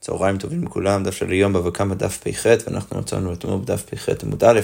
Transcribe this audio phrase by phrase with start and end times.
[0.00, 4.08] צהריים טובים לכולם, דף של היום בבא קמא דף פ"ח, ואנחנו מצאנו אתמול בדף פ"ח
[4.22, 4.60] עמוד א',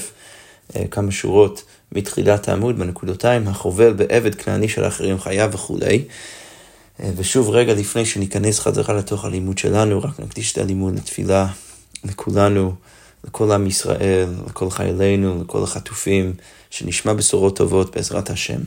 [0.76, 6.04] אה, כמה שורות מתחילת העמוד בנקודותיים, החובל בעבד כנעני של אחרים חייב וכולי.
[7.00, 11.46] אה, ושוב, רגע לפני שניכנס חזרה לתוך הלימוד שלנו, רק נקדיש את הלימוד לתפילה
[12.04, 12.74] לכולנו,
[13.24, 16.32] לכל עם ישראל, לכל חיילינו, לכל החטופים,
[16.70, 18.60] שנשמע בשורות טובות בעזרת השם.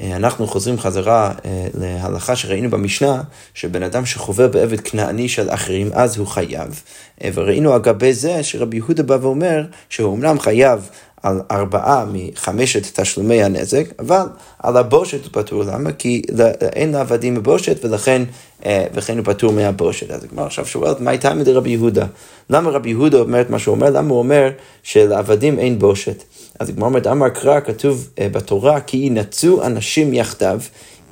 [0.00, 3.22] אה, אנחנו חוזרים חזרה אה, להלכה שראינו במשנה,
[3.54, 6.82] שבן אדם שחובר בעבד כנעני של אחרים, אז הוא חייב.
[7.24, 10.88] אה, וראינו אגבי זה שרבי יהודה בא ואומר שהוא אמנם חייב
[11.22, 14.26] על ארבעה מחמשת תשלומי הנזק, אבל
[14.58, 15.62] על הבושת הוא פטור.
[15.62, 15.92] למה?
[15.92, 16.22] כי
[16.62, 18.22] אין לעבדים בבושת ולכן
[18.66, 20.10] וכן הוא פטור מהבושת.
[20.10, 22.06] אז הגמרא עכשיו שואלת, מה הייתה מדי רבי יהודה?
[22.50, 23.90] למה רבי יהודה אומר את מה שהוא אומר?
[23.90, 24.50] למה הוא אומר
[24.82, 26.22] שלעבדים אין בושת?
[26.60, 30.60] אז הגמרא אומרת, אמר קרא, כתוב uh, בתורה, כי ינצו אנשים יחדיו,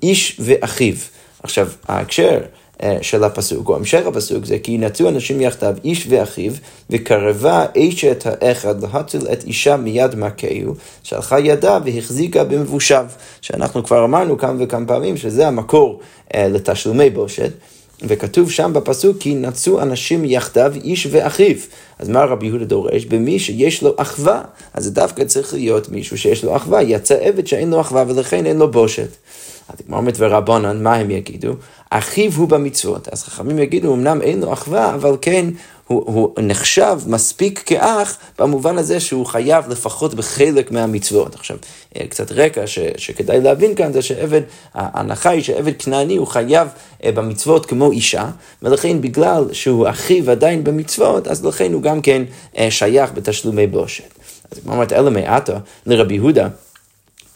[0.03, 0.95] איש ואחיו.
[1.43, 2.39] עכשיו, ההקשר
[3.03, 6.53] של הפסוק, או המשך הפסוק, זה כי ינצו אנשים יחדיו, איש ואחיו,
[6.91, 13.07] וקרבה אשת האחד להציל את אישה מיד מכהו, שלחה ידה והחזיקה במבושיו.
[13.41, 17.51] שאנחנו כבר אמרנו כמה וכמה פעמים שזה המקור uh, לתשלומי בושת.
[18.03, 21.57] וכתוב שם בפסוק כי נצאו אנשים יחדיו איש ואחיו.
[21.99, 23.05] אז מה רבי יהודה דורש?
[23.05, 24.43] במי שיש לו אחווה.
[24.75, 26.83] אז זה דווקא צריך להיות מישהו שיש לו אחווה.
[26.83, 29.09] יצא עבד שאין לו אחווה ולכן אין לו בושת.
[29.73, 31.53] אז כמו אומרת ורבונן, מה הם יגידו?
[31.91, 33.09] אחיו הוא במצוות.
[33.09, 35.47] אז חכמים יגידו, אמנם אין לו אחווה, אבל כן
[35.87, 41.35] הוא, הוא נחשב מספיק כאח במובן הזה שהוא חייב לפחות בחלק מהמצוות.
[41.35, 41.57] עכשיו,
[41.97, 44.41] אה, קצת רקע ש, שכדאי להבין כאן זה שעבד,
[44.75, 46.69] ההנחה היא שעבד כנעני הוא חייב
[47.05, 48.31] אה, במצוות כמו אישה,
[48.63, 52.23] ולכן בגלל שהוא אחיו עדיין במצוות, אז לכן הוא גם כן
[52.59, 54.15] אה, שייך בתשלומי בושת.
[54.51, 56.49] אז כמו אמרת, אלא מעטה לרבי יהודה.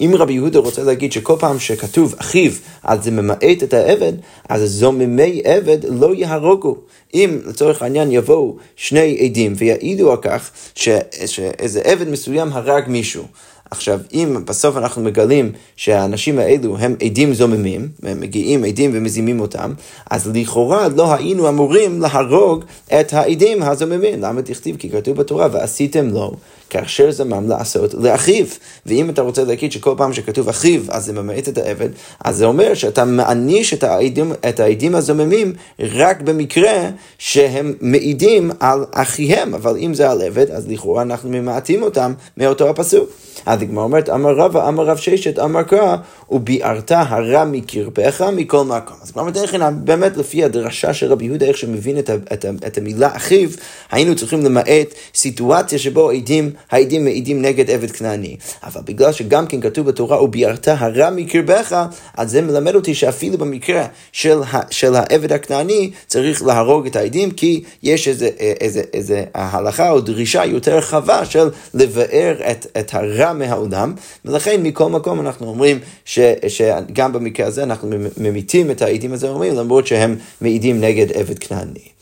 [0.05, 2.53] אם רבי יהודה רוצה להגיד שכל פעם שכתוב אחיו,
[2.83, 4.13] אז זה ממעט את העבד,
[4.49, 6.77] אז זוממי עבד לא יהרוגו.
[7.15, 10.89] אם לצורך העניין יבואו שני עדים ויעידו על כך ש,
[11.27, 13.25] שאיזה עבד מסוים הרג מישהו,
[13.71, 19.73] עכשיו, אם בסוף אנחנו מגלים שהאנשים האלו הם עדים זוממים, והם מגיעים עדים ומזימים אותם,
[20.11, 22.65] אז לכאורה לא היינו אמורים להרוג
[23.01, 24.23] את העדים הזוממים.
[24.23, 24.77] למה תכתיב?
[24.77, 26.33] כי כתוב בתורה, ועשיתם לו
[26.71, 28.47] כאשר זמם לעשות לאחיו.
[28.87, 31.89] ואם אתה רוצה להגיד שכל פעם שכתוב אחיו, אז זה ממעט את העבד,
[32.25, 38.85] אז זה אומר שאתה מעניש את העדים, את העדים הזוממים רק במקרה שהם מעידים על
[38.93, 43.11] אחיהם, אבל אם זה על עבד, אז לכאורה אנחנו ממעטים אותם מאותו הפסוק.
[43.47, 45.97] אז הגמרא אומרת, אמר רבא, אמר רב ששת, אמר קרא,
[46.31, 48.97] וביערת הרע מקרבך מכל מקום.
[49.03, 52.79] אז כבר מתן חינם, באמת לפי הדרשה של רבי יהודה, איך שמבין את, את, את
[52.79, 53.49] המילה אחיו,
[53.91, 58.37] היינו צריכים למעט סיטואציה שבו העדים, העדים מעידים נגד עבד כנעני.
[58.65, 63.87] אבל בגלל שגם כן כתוב בתורה, וביערת הרע מקרבך, אז זה מלמד אותי שאפילו במקרה
[64.13, 68.29] של, של העבד הכנעני, צריך להרוג את העדים, כי יש איזה,
[68.61, 73.95] איזה, איזה הלכה או דרישה יותר רחבה של לבאר את, את הרע מהעולם,
[74.25, 79.87] ולכן מכל מקום אנחנו אומרים ש, שגם במקרה הזה אנחנו ממיתים את העדים הזרמים למרות
[79.87, 81.95] שהם מעידים נגד עבד כנעני.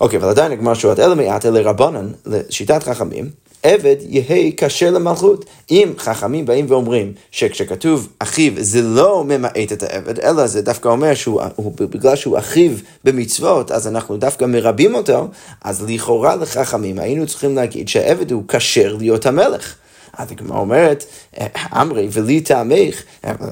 [0.00, 3.30] אוקיי, אבל עדיין הגמר שורת אלא מעט אלא רבנן, לשיטת חכמים,
[3.62, 5.44] עבד יהא כשר למלכות.
[5.70, 11.14] אם חכמים באים ואומרים שכשכתוב אחיו זה לא ממעט את העבד, אלא זה דווקא אומר
[11.14, 12.72] שהוא, הוא, בגלל שהוא אחיו
[13.04, 15.28] במצוות, אז אנחנו דווקא מרבים אותו,
[15.64, 19.74] אז לכאורה לחכמים היינו צריכים להגיד שהעבד הוא כשר להיות המלך.
[20.18, 21.04] אז הגמרא אומרת,
[21.72, 23.02] אמרי ולי טעמך,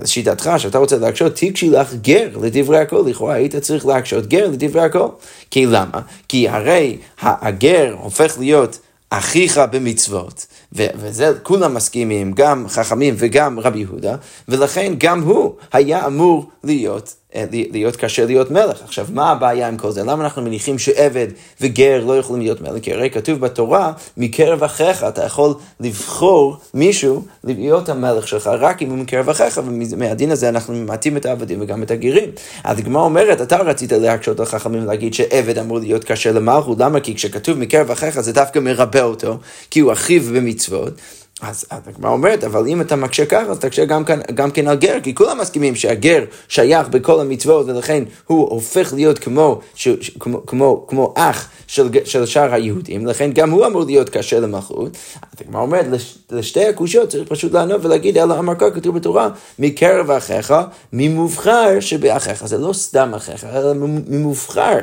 [0.04, 4.82] שיטתך, שאתה רוצה להקשות, תיגשי לך גר לדברי הכל, לכאורה היית צריך להקשות גר לדברי
[4.82, 5.08] הכל.
[5.50, 6.00] כי למה?
[6.28, 8.78] כי הרי הגר הופך להיות
[9.10, 14.16] אחיך במצוות, וזה כולם מסכימים, גם חכמים וגם רבי יהודה,
[14.48, 17.14] ולכן גם הוא היה אמור להיות
[17.50, 18.82] להיות קשה להיות מלך.
[18.84, 20.04] עכשיו, מה הבעיה עם כל זה?
[20.04, 21.26] למה אנחנו מניחים שעבד
[21.60, 22.82] וגר לא יכולים להיות מלך?
[22.82, 28.90] כי הרי כתוב בתורה, מקרב אחיך אתה יכול לבחור מישהו להיות המלך שלך, רק אם
[28.90, 32.30] הוא מקרב אחיך, ומהדין הזה אנחנו ממעטים את העבדים וגם את הגרים.
[32.64, 37.00] אז הגמרא אומרת, אתה רצית להקשות על חכמים ולהגיד שעבד אמור להיות קשה למלכות, למה?
[37.00, 39.38] כי כשכתוב מקרב אחיך זה דווקא מרבה אותו,
[39.70, 40.92] כי הוא אחיו במצוות.
[41.40, 44.76] אז הגמרא אומרת, אבל אם אתה מקשה ככה, אז תקשה גם, כאן, גם כן על
[44.76, 49.88] גר, כי כולם מסכימים שהגר שייך בכל המצוות, ולכן הוא הופך להיות כמו, ש,
[50.19, 54.97] כמו, כמו, כמו אח של, של שאר היהודים, לכן גם הוא אמור להיות קשה למלכות.
[55.23, 59.29] אז הגמרא אומרת, לש, לשתי הקושיות צריך פשוט לענות ולהגיד, אלא אמר כך כתוב בתורה,
[59.59, 60.55] מקרב אחיך,
[60.93, 62.47] ממובחר שבאחיך.
[62.47, 63.75] זה לא סתם אחיך, אלא
[64.09, 64.79] ממובחר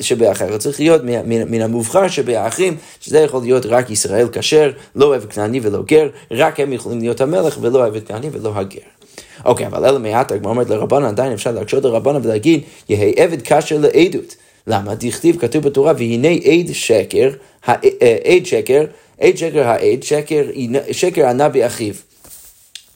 [0.00, 0.56] שבאחיך.
[0.56, 5.82] צריך להיות מן המובחר שבאחים, שזה יכול להיות רק ישראל כשר, לא אוהב כנעני ולא
[5.82, 6.08] גר.
[6.30, 8.80] רק הם יכולים להיות המלך ולא עבד כהני ולא הגר.
[9.44, 13.78] אוקיי, אבל אלא מעט הגמרא אומרת לרבנן, עדיין אפשר להקשות לרבנן ולהגיד, יהא עבד כאשר
[13.78, 14.36] לעדות.
[14.68, 14.94] למה?
[14.94, 17.30] דכתיב כתוב בתורה, והנה עד שקר,
[17.66, 18.84] עד שקר,
[19.20, 20.42] עד שקר העד, שקר,
[20.92, 21.94] שקר ענה באחיו.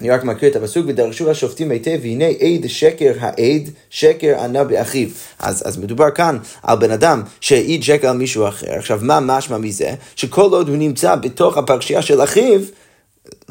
[0.00, 5.08] אני רק מקריא את הפסוק, ודרשו השופטים היטב, והנה עד שקר העד, שקר ענה באחיו.
[5.38, 8.72] אז, אז מדובר כאן על בן אדם שהעיד שקר על מישהו אחר.
[8.72, 9.94] עכשיו, מה משמע מזה?
[10.16, 12.60] שכל עוד הוא נמצא בתוך הפרשייה של אחיו,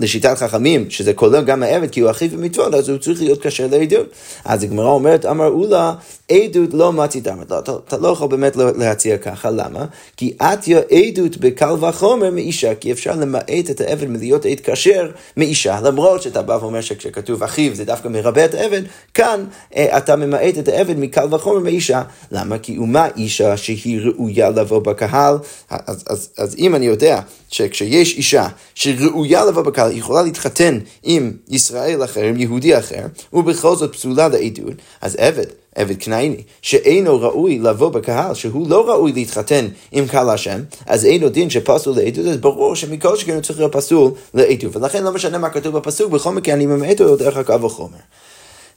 [0.01, 3.67] לשיטת חכמים, שזה כולל גם העבד, כי הוא אחיו במצוות, אז הוא צריך להיות כשר
[3.71, 4.07] לעדות.
[4.45, 5.93] אז הגמרא אומרת, אמרו לה,
[6.31, 9.85] עדות לא מצית אמרת, לא, אתה, אתה לא יכול באמת להציע ככה, למה?
[10.17, 15.79] כי עטיה עדות בקל וחומר מאישה, כי אפשר למעט את העבד מלהיות עד כשר מאישה,
[15.83, 18.81] למרות שאתה בא ואומר שכשכתוב אחיו זה דווקא מרבה את העבד,
[19.13, 19.45] כאן
[19.75, 22.01] אה, אתה ממעט את העבד מקל וחומר מאישה.
[22.31, 22.57] למה?
[22.57, 25.37] כי אומה אישה שהיא ראויה לבוא בקהל,
[25.69, 27.19] אז, אז, אז אם אני יודע
[27.49, 33.75] שכשיש אישה שראויה לבוא בקהל, היא יכולה להתחתן עם ישראל אחר, עם יהודי אחר, ובכל
[33.75, 35.45] זאת פסולה לעדות, אז עבד
[35.75, 41.29] עבד כנעני, שאינו ראוי לבוא בקהל, שהוא לא ראוי להתחתן עם קהל השם, אז אינו
[41.29, 45.37] דין שפסול לעדות, אז ברור שמכל שכן הוא צריך להיות פסול לעדות, ולכן לא משנה
[45.37, 47.97] מה כתוב בפסוק, בכל מקרה אני ממעט אותו דרך הקו החומר.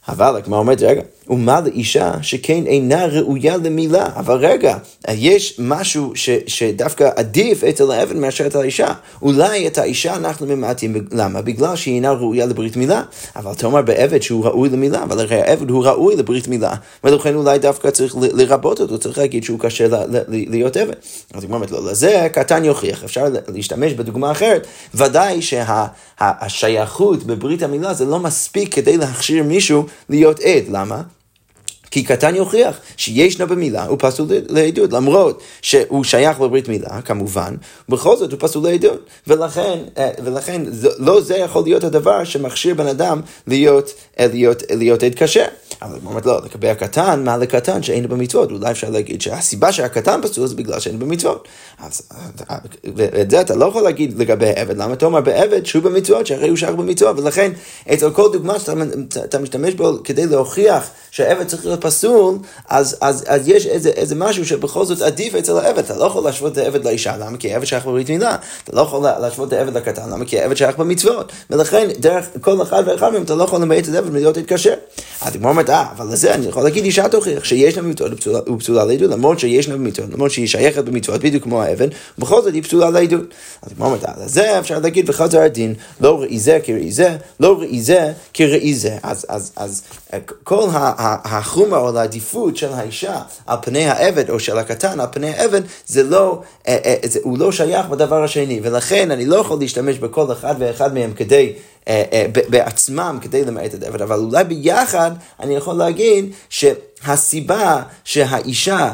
[0.07, 4.09] אבל הגמרא אומרת, רגע, ומה לאישה שכן אינה ראויה למילה?
[4.15, 4.77] אבל רגע,
[5.09, 8.93] יש משהו ש, שדווקא עדיף אצל האבן מאשר את האישה.
[9.21, 11.41] אולי את האישה אנחנו ממעטים, למה?
[11.41, 13.03] בגלל שהיא אינה ראויה לברית מילה.
[13.35, 16.73] אבל תאמר בעבד שהוא ראוי למילה, אבל הרי העבד הוא ראוי לברית מילה,
[17.03, 19.87] ולכן אולי דווקא צריך לרבות אותו, צריך להגיד שהוא קשה
[20.27, 20.93] להיות עבד.
[21.33, 24.67] אז הגמרא אומרת, לא, לזה קטן יוכיח, אפשר להשתמש בדוגמה אחרת.
[24.95, 30.63] ודאי שהשייכות בברית המילה זה לא מספיק כדי להכשיר מישהו להיות עד.
[30.71, 31.01] למה?
[31.95, 37.55] כי קטן יוכיח שישנה במילה, הוא פסול לעדות, למרות שהוא שייך לברית מילה, כמובן,
[37.89, 39.05] בכל זאת הוא פסול לעדות.
[39.27, 40.61] ולכן, אה, ולכן
[40.97, 45.45] לא זה יכול להיות הדבר שמכשיר בן אדם להיות, אה, להיות, להיות עד כשר.
[45.81, 48.51] אבל הוא אומר, לא, לגבי הקטן, מה לקטן שאין במצוות?
[48.51, 51.47] אולי אפשר להגיד שהסיבה שהקטן פסול זה בגלל שאין במצוות.
[51.79, 52.01] אז
[53.21, 56.49] את זה אתה לא יכול להגיד לגבי עבד, למה אתה אומר בעבד שהוא במצוות, שהרי
[56.49, 57.51] הוא שייך במצוות, ולכן
[57.93, 62.37] אצל כל דוגמה שאתה משתמש בו כדי להוכיח שהעבד צריך להיות פסול,
[62.69, 65.79] אז, אז, אז יש איזה, איזה משהו שבכל זאת עדיף אצל העבד.
[65.79, 67.37] אתה לא יכול להשוות את העבד לאישה, למה?
[67.37, 68.35] כי העבד שייך בברית מילה.
[68.63, 70.25] אתה לא יכול להשוות את העבד לקטן, למה?
[70.25, 71.31] כי העבד שייך במצוות.
[71.49, 74.73] ולכן, דרך כל אחד ואחד מהם אתה לא יכול למעט את העבד מלהיות להתקשר.
[75.21, 78.85] אז הגמרא אומרת, אה, אבל לזה אני יכול להגיד אישה תוכיח שיש לה במצוות ופסולה
[78.85, 82.63] לעדות, למרות שיש לה במצוות, למרות שהיא שייכת במצוות, בדיוק כמו האבן, ובכל זאת היא
[82.63, 83.25] פסולה לעדות.
[83.61, 87.59] אז הגמרא אומרת, על זה אפשר להגיד וחזר הדין, לא ראי זה כראי זה, לא
[87.59, 88.97] ראי זה כראי זה.
[89.03, 89.83] אז, אז, אז
[90.43, 90.69] כל
[91.73, 96.03] החומר או העדיפות של האישה על פני העבד או של הקטן על פני העבד, זה
[96.03, 100.31] לא, אה, אה, זה, הוא לא שייך בדבר השני, ולכן אני לא יכול להשתמש בכל
[100.31, 101.53] אחד ואחד מהם כדי...
[101.87, 108.93] אה, בעצמם כדי למעט את העבד, אבל אולי ביחד אני יכול להגיד שהסיבה שהאישה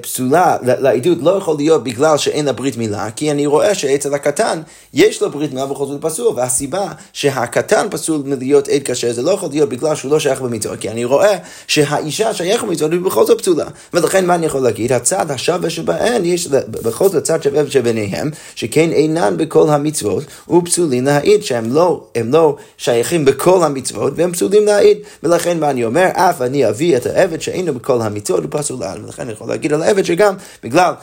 [0.00, 4.60] פסולה לעדות לא יכול להיות בגלל שאין לה ברית מילה, כי אני רואה שאצל הקטן
[4.94, 9.30] יש לו ברית מילה בכל זאת פסול, והסיבה שהקטן פסול מלהיות עד כשר זה לא
[9.30, 13.26] יכול להיות בגלל שהוא לא שייך במצוות, כי אני רואה שהאישה שייך במצוות היא בכל
[13.26, 13.66] זאת פסולה.
[13.94, 14.92] ולכן מה אני יכול להגיד?
[14.92, 21.42] הצד השווה שבהן יש בכל זאת צד שווה שביניהם, שכן אינן בכל המצוות ופסולים להעיד
[21.44, 24.98] שהם לא, לא שייכים בכל המצוות והם פסולים להעיד.
[25.22, 26.06] ולכן מה אני אומר?
[26.12, 28.76] אף אני אביא את העבד שאינו בכל המצוות ופסול.
[29.04, 30.94] ולכן יכול להגיד על העבד שגם בגלל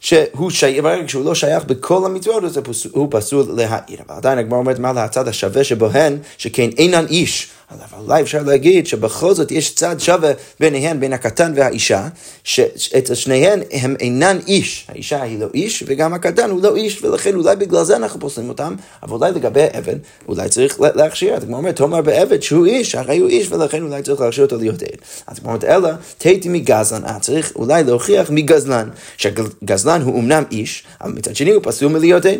[0.00, 2.42] שהוא שייך, ברגע שהוא לא שייך בכל המצוות,
[2.90, 3.98] הוא פסול להעיר.
[4.08, 7.50] אבל עדיין הגמרא אומרת מה להצד השווה שבהן, שכן אינן איש.
[7.70, 12.08] אבל אולי אפשר להגיד שבכל זאת יש צד שווה ביניהן, בין הקטן והאישה,
[12.44, 14.86] שאצל שניהן הם אינן איש.
[14.88, 18.48] האישה היא לא איש, וגם הקטן הוא לא איש, ולכן אולי בגלל זה אנחנו פוסלים
[18.48, 19.96] אותם, אבל אולי לגבי עבד,
[20.28, 21.34] אולי צריך להכשיר.
[21.34, 24.56] אז כמו אומרת, תאמר בעבד שהוא איש, הרי הוא איש, ולכן אולי צריך להכשיר אותו
[24.56, 24.88] להיות עד.
[25.26, 30.84] אז כמו אומרת, אלא, תהייתי מגזלן, אה, צריך אולי להוכיח מגזלן, שגזלן הוא אמנם איש,
[31.00, 32.38] אבל מצד שני הוא פסול מלהיות עד.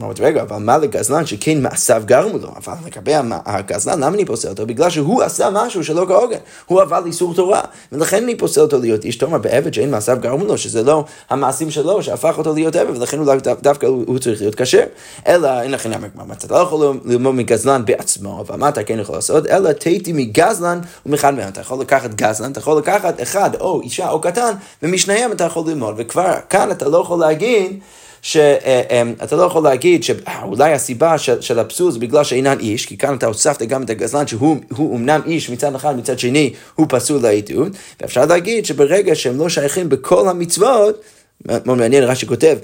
[0.00, 2.48] אומרת, רגע, אבל מה לגזלן שכן מעשיו גרמו לו?
[2.56, 4.66] אבל לגבי הגזלן, למה אני פוסל אותו?
[4.66, 6.38] בגלל שהוא עשה משהו שלא כהוגן.
[6.66, 7.60] הוא עבר איסור תורה,
[7.92, 11.70] ולכן אני פוסל אותו להיות איש תומר בעבד שאין מעשיו גרמו לו, שזה לא המעשים
[11.70, 14.84] שלו שהפך אותו להיות עבד, ולכן אולי דווקא הוא צריך להיות כשר.
[15.26, 19.14] אלא, אין לכם אמר, אתה לא יכול ללמוד מגזלן בעצמו, אבל מה אתה כן יכול
[19.14, 19.46] לעשות?
[19.46, 21.48] אלא תהייתי מגזלן ומחד מהם.
[21.48, 25.68] אתה יכול לקחת גזלן, אתה יכול לקחת אחד, או אישה או קטן, ומשניהם אתה יכול
[25.68, 27.80] ללמוד, וכבר כאן אתה לא יכול להגיד
[28.22, 33.14] שאתה לא יכול להגיד שאולי הסיבה של, של הפסול זה בגלל שאינן איש, כי כאן
[33.14, 37.72] אתה הוספת גם את הגזלן שהוא אמנם איש מצד אחד, מצד שני הוא פסול לעדות,
[38.00, 41.02] ואפשר להגיד שברגע שהם לא שייכים בכל המצוות,
[41.44, 42.58] מאוד מעניין, רש"י כותב,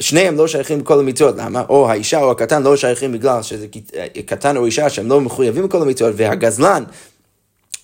[0.00, 1.62] שניהם לא שייכים בכל המצוות, למה?
[1.68, 3.66] או האישה או הקטן לא שייכים בגלל שזה
[4.26, 6.84] קטן או אישה שהם לא מחויבים בכל המצוות, והגזלן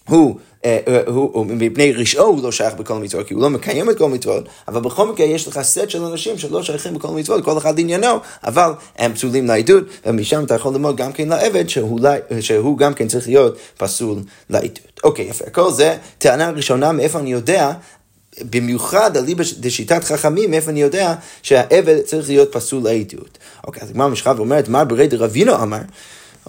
[0.09, 0.37] הוא
[0.67, 3.99] אה, אה, הוא, מפני רשעו הוא לא שייך בכל המצוות, כי הוא לא מקיים את
[3.99, 7.59] כל המצוות, אבל בכל מקרה יש לך סט של אנשים שלא שייכים בכל המצוות, כל
[7.59, 12.01] אחד לעניינו, אבל הם פסולים לעדות, ומשם אתה יכול ללמוד גם כן לעבד, שהוא,
[12.41, 14.19] שהוא גם כן צריך להיות פסול
[14.51, 15.01] לעדות.
[15.05, 15.51] אוקיי, יפה.
[15.51, 17.73] כל זה טענה ראשונה, מאיפה אני יודע
[18.41, 23.39] במיוחד אליבא דשיטת חכמים, מאיפה אני יודע שהעבד צריך להיות פסול לעדות.
[23.67, 25.81] אוקיי, אז הגמרא משכה ואומרת, מה ברי דרבינו אמר?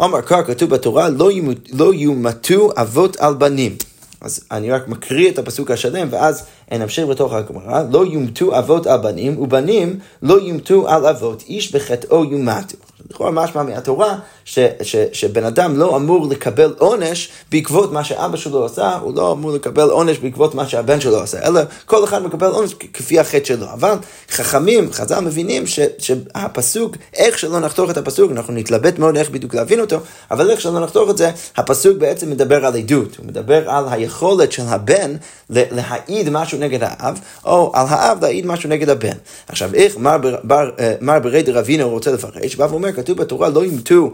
[0.06, 1.30] אמר כך כתוב בתורה, לא,
[1.74, 3.76] לא יומתו אבות על בנים.
[4.22, 9.00] אז אני רק מקריא את הפסוק השלם, ואז נמשיך בתוך הגמרא, לא יומתו אבות על
[9.00, 12.78] בנים, ובנים לא יומתו על אבות, איש בחטאו יומתו.
[13.12, 18.66] לכאורה משמע מהתורה ש, ש, שבן אדם לא אמור לקבל עונש בעקבות מה שאבא שלו
[18.66, 22.48] עשה, הוא לא אמור לקבל עונש בעקבות מה שהבן שלו עשה, אלא כל אחד מקבל
[22.48, 23.66] עונש כפי החטא שלו.
[23.74, 23.94] אבל
[24.30, 29.56] חכמים, חז"ל מבינים ש, שהפסוק, איך שלא נחתוך את הפסוק, אנחנו נתלבט מאוד איך בדיוק
[29.56, 29.98] להבין אותו,
[30.32, 34.52] אבל איך שלא נחתוך את זה, הפסוק בעצם מדבר על עדות, הוא מדבר על היכולת
[34.52, 35.16] של הבן
[35.50, 39.18] להעיד משהו נגד האב, או על האב להעיד משהו נגד הבן.
[39.48, 43.66] עכשיו, איך מר, בר, אה, מר ברי דרבינו רוצה לפרש, בא ואומר, כתוב בתורה לא
[43.66, 44.12] ימתו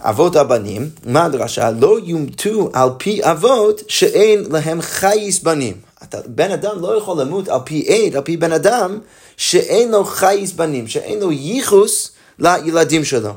[0.00, 1.70] אבות הבנים, מה הדרשה?
[1.70, 5.74] לא יומתו על פי אבות שאין להם חייס בנים.
[6.02, 8.98] אתה, בן אדם לא יכול למות על פי עד, על פי בן אדם
[9.36, 13.32] שאין לו חייס בנים, שאין לו ייחוס לילדים שלו.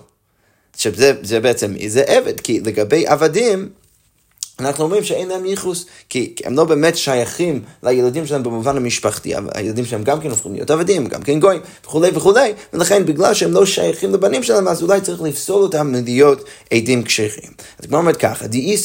[0.74, 0.92] עכשיו
[1.24, 3.70] זה בעצם, זה עבד, כי לגבי עבדים,
[4.60, 9.86] אנחנו אומרים שאין להם ייחוס, כי הם לא באמת שייכים לילדים שלהם במובן המשפחתי, הילדים
[9.86, 13.66] שלהם גם כן הופכים להיות עבדים, גם כן גויים, וכולי וכולי, ולכן בגלל שהם לא
[13.66, 17.52] שייכים לבנים שלהם, אז אולי צריך לפסול אותם מלהיות עדים קשיחים.
[17.80, 18.78] אז כמו אומרת ככה, דאי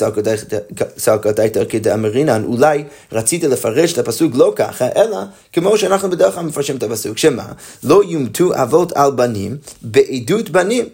[0.99, 5.19] סלקא דייתא כדאמרינן, אולי רצית לפרש את הפסוק לא ככה, אלא
[5.53, 7.47] כמו שאנחנו בדרך כלל מפרשים את הפסוק, שמה?
[7.85, 10.85] לא יומתו אבות על בנים בעדות בנים.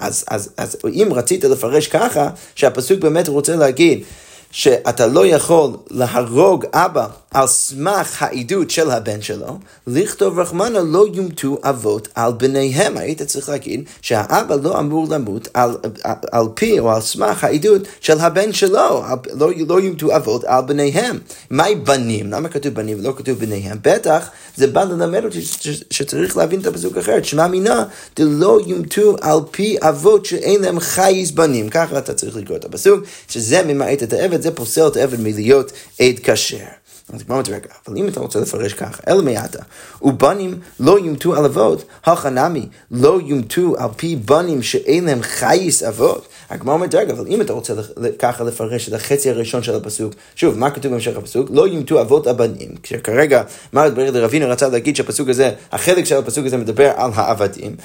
[0.00, 4.02] אז, אז, אז אם רצית לפרש ככה, שהפסוק באמת רוצה להגיד
[4.50, 11.58] שאתה לא יכול להרוג אבא על סמך העדות של הבן שלו, לכתוב רחמנה לא יומתו
[11.62, 12.96] אבות על בניהם.
[12.96, 17.82] היית צריך להגיד שהאבא לא אמור למות על, על, על פי או על סמך העדות
[18.00, 19.04] של הבן שלו,
[19.34, 21.18] לא, לא יומתו אבות על בניהם.
[21.50, 22.30] מהי בנים?
[22.30, 23.78] למה כתוב בנים ולא כתוב בניהם?
[23.82, 25.42] בטח זה בא ללמד אותי
[25.90, 27.84] שצריך להבין את הפסוק אחרת, שמע מינה
[28.16, 31.68] דלא יומתו על פי אבות שאין להם חייס בנים.
[31.68, 35.72] ככה אתה צריך לקרוא את הפסוק, שזה ממעט את העבד, זה פוסל את העבד מלהיות
[36.00, 36.80] עד כשר.
[37.12, 39.58] אז כמו רגע, אבל אם אתה רוצה לפרש ככה, אלא מעתה,
[40.02, 46.28] ובנים לא יומתו על אבות, הכנמי לא יומתו על פי בנים שאין להם חייס אבות.
[46.50, 47.74] הגמרא אומרת, רגע, אבל אם אתה רוצה
[48.18, 51.48] ככה לפרש את החצי הראשון של הפסוק, שוב, מה כתוב בהמשך הפסוק?
[51.52, 53.42] לא יומתו אבות הבנים, כשכרגע
[53.72, 57.76] מרד ברד רבינו רצה להגיד שהפסוק הזה, החלק של הפסוק הזה מדבר על העבדים.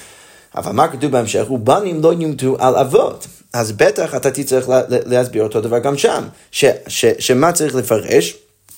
[0.56, 1.50] אבל מה כתוב בהמשך?
[1.50, 3.26] ובנים לא יומתו על אבות.
[3.56, 6.24] אז בטח אתה תצטרך להסביר אותו דבר גם שם.
[6.50, 8.36] ש, ש, שמה צריך לפרש?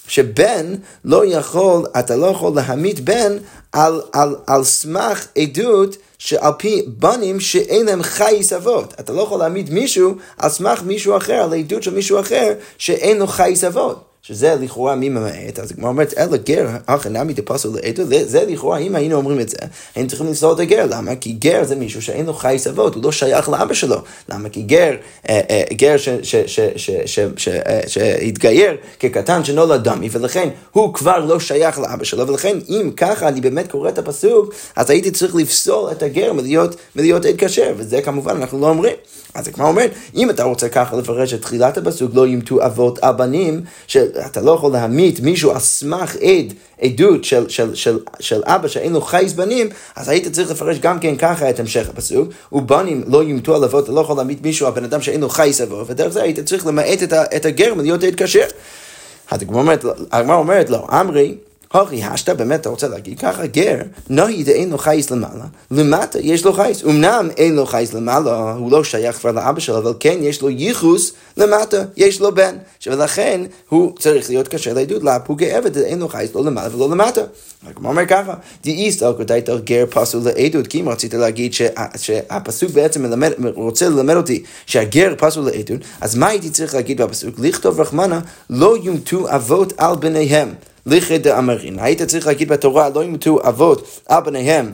[0.09, 3.37] שבן לא יכול, אתה לא יכול להמית בן
[3.73, 8.95] על, על, על סמך עדות שעל פי בנים שאין להם חייס אבות.
[9.01, 13.19] אתה לא יכול להעמיד מישהו על סמך מישהו אחר, על עדות של מישהו אחר שאין
[13.19, 14.08] לו חייס אבות.
[14.23, 18.79] שזה לכאורה מי ממעט, אז הגמרא אומרת, אלא גר, אחי נמי דפסו לעדו, זה לכאורה,
[18.79, 19.57] אם היינו אומרים את זה,
[19.95, 21.17] היינו צריכים לסלול את הגר, למה?
[21.17, 23.97] כי גר זה מישהו שאין לו חי סבות, הוא לא שייך לאבא שלו.
[24.29, 24.49] למה?
[24.49, 24.95] כי גר,
[25.73, 25.97] גר
[27.87, 33.41] שהתגייר כקטן שנולד דמי, ולכן הוא כבר לא שייך לאבא שלו, ולכן אם ככה אני
[33.41, 38.37] באמת קורא את הפסוק, אז הייתי צריך לפסול את הגר מלהיות עד כשר, וזה כמובן
[38.37, 38.97] אנחנו לא אומרים.
[39.35, 43.15] אז הגמרא אומרת, אם אתה רוצה ככה לפרש את תחילת הפסוק, לא ימתו אבות על
[44.15, 48.93] שאתה לא יכול להמית מישהו על סמך עד, עדות של, של, של, של אבא שאין
[48.93, 53.23] לו חייס בנים, אז היית צריך לפרש גם כן ככה את המשך הפסוק, ובנים לא
[53.23, 55.91] ימתו על אבות, אתה לא יכול להמית מישהו על בן אדם שאין לו חייס אבות,
[55.91, 58.47] ודרך זה היית צריך למעט את, את הגרם להיות עד כשר.
[59.31, 61.35] הגמרא אומרת לו, אמרי,
[61.73, 63.79] הוכי השתא, באמת אתה רוצה להגיד ככה, גר,
[64.11, 66.85] נהי דאין לו חייס למעלה, למטה יש לו חייס.
[66.85, 70.51] אמנם אין לו חייס למעלה, הוא לא שייך כבר לאבא שלו, אבל כן יש לו
[70.51, 72.57] ייחוס למטה, יש לו בן.
[72.87, 77.21] ולכן הוא צריך להיות קשה לעדות לפוגי עבד, אין לו חייס לא למעלה ולא למטה.
[77.75, 78.35] כמו אומר ככה,
[78.65, 81.53] דאיסט על כותית על גר פסול לעדות, כי אם רצית להגיד
[81.97, 87.35] שהפסוק בעצם מלמד, רוצה ללמד אותי שהגר פסול לעדות, אז מה הייתי צריך להגיד בפסוק?
[87.39, 88.21] לכתוב רחמנה,
[88.51, 90.49] לא יומתו אבות על בניהם.
[90.89, 91.79] לכי דאמרין.
[91.79, 94.73] היית צריך להגיד בתורה, לא ימותו אבות על בניהם.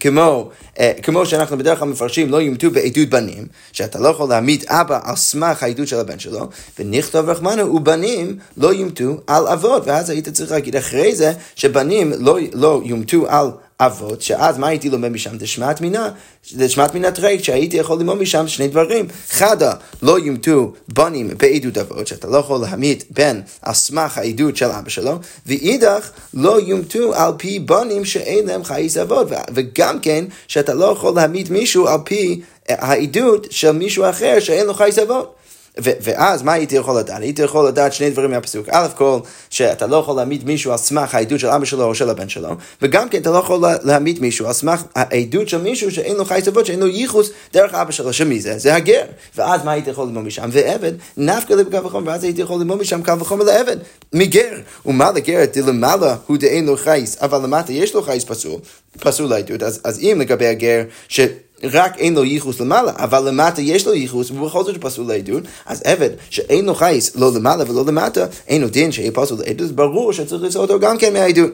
[0.00, 4.64] כמו, אה, כמו שאנחנו בדרך כלל מפרשים, לא ימתו בעדות בנים, שאתה לא יכול להעמיד
[4.68, 6.48] אבא על סמך העדות של הבן שלו,
[6.78, 12.38] ונכתוב רחמנו, ובנים לא ימתו על אבות, ואז היית צריך להגיד אחרי זה, שבנים לא,
[12.52, 15.38] לא יומתו על אבות, שאז מה הייתי לומד משם?
[15.38, 16.10] דשמת מינה,
[16.54, 19.08] דשמת מינה תרי, שהייתי יכול ללמוד משם שני דברים.
[19.30, 24.64] חדה, לא יומתו בנים בעדות אבות, שאתה לא יכול להמית בן על סמך העדות של
[24.64, 30.74] אבא שלו, ואידך, לא יומתו על פי בנים שאין להם חייס אבות, וגם כן, שאתה
[30.74, 35.37] לא יכול להמית מישהו על פי העדות של מישהו אחר שאין לו חייס אבות.
[35.78, 37.20] ואז מה הייתי יכול לדעת?
[37.20, 38.68] הייתי יכול לדעת שני דברים מהפסוק.
[38.70, 39.18] א' כל,
[39.50, 42.48] שאתה לא יכול להעמיד מישהו על סמך העדות של אבא שלו או של הבן שלו,
[42.82, 46.40] וגם כן אתה לא יכול להעמיד מישהו על סמך העדות של מישהו שאין לו חי
[46.44, 48.58] סבות, שאין לו ייחוס דרך אבא שלו, שמי זה?
[48.58, 49.02] זה הגר.
[49.36, 50.48] ואז מה הייתי יכול ללמוד משם?
[50.52, 53.76] ועבד, נפקא לבקו וחומר, ואז הייתי יכול ללמוד משם קו וחומר לעבד,
[54.12, 54.52] מגר.
[54.86, 58.60] ומה לגר דלמעלה הוא דאין לו חייס, אבל למטה יש לו חייס פסול,
[59.00, 59.62] פסול לעדות.
[59.62, 61.20] אז, אז אם לגבי הגר, ש...
[61.64, 65.82] רק אין לו ייחוס למעלה, אבל למטה יש לו ייחוס, ובכל זאת פסול לעדות, אז
[65.84, 70.12] עבד שאין לו חייס לא למעלה ולא למטה, אין לו דין שיהיה פסול לעדות, ברור
[70.12, 71.50] שצריך לצור אותו גם כן מהעדות.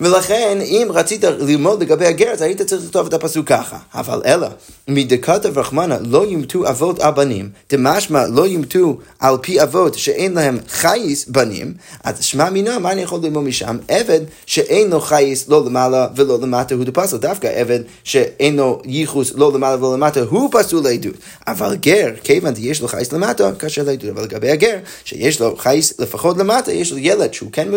[0.00, 3.76] ולכן, אם רצית ללמוד לגבי הגר, אז היית צריך לכתוב את הפסוק ככה.
[3.94, 4.48] אבל אלא,
[4.88, 10.58] מדכתב רחמנה לא יומתו אבות על בנים, דמשמע לא יומתו על פי אבות שאין להם
[10.68, 13.78] חייס בנים, אז שמע מינה, מה אני יכול ללמוד משם?
[13.88, 17.16] עבד שאין לו חייס לא למעלה ולא למטה הוא דפסל.
[17.16, 21.14] דווקא עבד שאין לו ייחוס לא למעלה ולא למטה הוא פסול לעדות.
[21.46, 24.10] אבל גר, כיוון שיש לו חייס למטה, קשה לעדות.
[24.10, 27.68] אבל לגבי הגר, שיש לו חייס לפחות למטה, יש לו ילד שהוא כן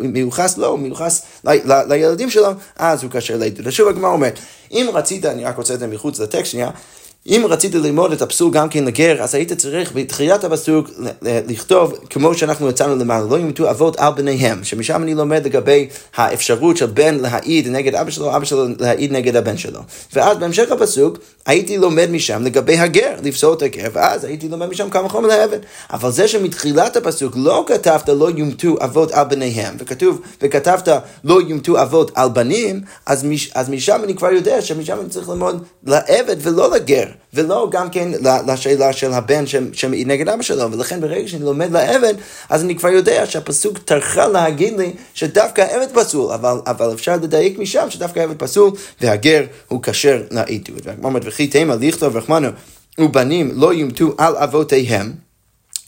[0.00, 1.22] מיוחס לו, מיוחס
[1.88, 3.72] לילדים שלו, אז הוא כשר לעדות.
[3.72, 4.38] שוב הגמרא אומרת,
[4.70, 6.70] אם רצית, אני רק רוצה את זה מחוץ לטקסט שנייה,
[7.26, 10.90] אם רצית ללמוד את הפסוק גם כן לגר, אז היית צריך בתחילת הפסוק
[11.22, 16.76] לכתוב, כמו שאנחנו יצאנו למעלה, לא ימתו אבות על בניהם, שמשם אני לומד לגבי האפשרות
[16.76, 19.80] של בן להעיד נגד אבא שלו, אבא שלו להעיד נגד הבן שלו.
[20.12, 24.90] ואז בהמשך הפסוק, הייתי לומד משם לגבי הגר, לפסול את הגר, ואז הייתי לומד משם
[24.90, 25.58] כמה חומר לעבד.
[25.92, 30.88] אבל זה שמתחילת הפסוק לא כתבת לא יומתו אבות על בניהם, וכתוב, וכתבת
[31.24, 35.28] לא יומתו אבות על בנים, אז, מש, אז משם אני כבר יודע שמשם אני צריך
[35.28, 37.11] ללמוד לעבד ולא לגר.
[37.34, 38.08] ולא גם כן
[38.46, 42.14] לשאלה של הבן שמעיד נגד אבא שלו, ולכן ברגע שאני לומד לעבד,
[42.48, 47.58] אז אני כבר יודע שהפסוק טרחה להגיד לי שדווקא העבד פסול, אבל, אבל אפשר לדייק
[47.58, 50.86] משם שדווקא העבד פסול, והגר הוא כשר לעדות.
[50.86, 52.16] והגמר אומרת, וכי תימא לכתוב
[52.98, 55.31] ובנים לא יומתו על אבותיהם.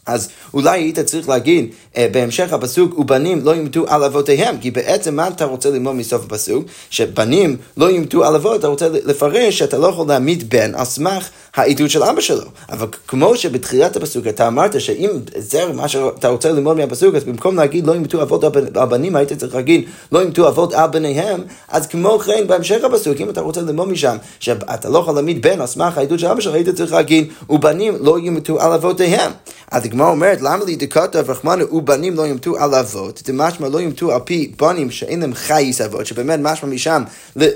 [0.07, 5.17] אז אולי היית צריך להגיד אה, בהמשך הפסוק, ובנים לא ימתו על אבותיהם, כי בעצם
[5.17, 6.65] מה אתה רוצה ללמוד מסוף הפסוק?
[6.91, 11.29] שבנים לא ימתו על אבות, אתה רוצה לפרש שאתה לא יכול להעמיד בן על סמך
[11.55, 12.45] העדות של אבא שלו.
[12.71, 17.57] אבל כמו שבתחילת הפסוק אתה אמרת שאם זה מה שאתה רוצה ללמוד מהפסוק, אז במקום
[17.57, 21.87] להגיד לא ימתו אבות על בנים, היית צריך להגיד לא ימתו אבות על בניהם, אז
[21.87, 25.67] כמו כן בהמשך הפסוק, אם אתה רוצה ללמוד משם שאתה לא יכול להעמיד בן על
[25.67, 29.33] סמך העדות של אבא שלו, היית צריך להגיד ובנים לא ימתו על אבותיהם.
[29.71, 34.13] אז הגמרא אומרת, למה לי דכתב רחמנו ובנים לא ימתו על אבות, דמשמע לא ימתו
[34.13, 37.03] על פי בנים שאין להם חייס אבות, שבאמת משמע משם,
[37.41, 37.49] אה,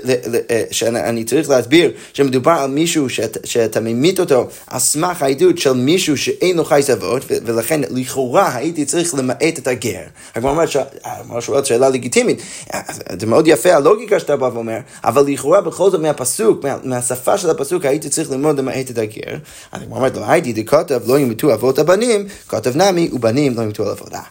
[0.71, 3.07] שאני צריך להסביר שמדובר על מישהו
[3.43, 8.85] שאתה ממית אותו על סמך העדות של מישהו שאין לו חייס אבות, ולכן לכאורה הייתי
[8.85, 10.01] צריך למעט את הגר.
[10.35, 10.69] הגמרא אומרת,
[11.03, 12.41] הגמרא שואלת שאלה לגיטימית,
[13.19, 17.85] זה מאוד יפה הלוגיקה שאתה בא ואומר, אבל לכאורה בכל זאת מהפסוק, מהשפה של הפסוק
[17.85, 19.37] הייתי צריך ללמוד למעט את הגר.
[19.71, 23.83] אז הגמרא אומרת, לא הייתי דכתב לא ימתו אבות הבנים, כתב נמי, ובנים לא ימתו
[23.83, 24.21] על עבודה.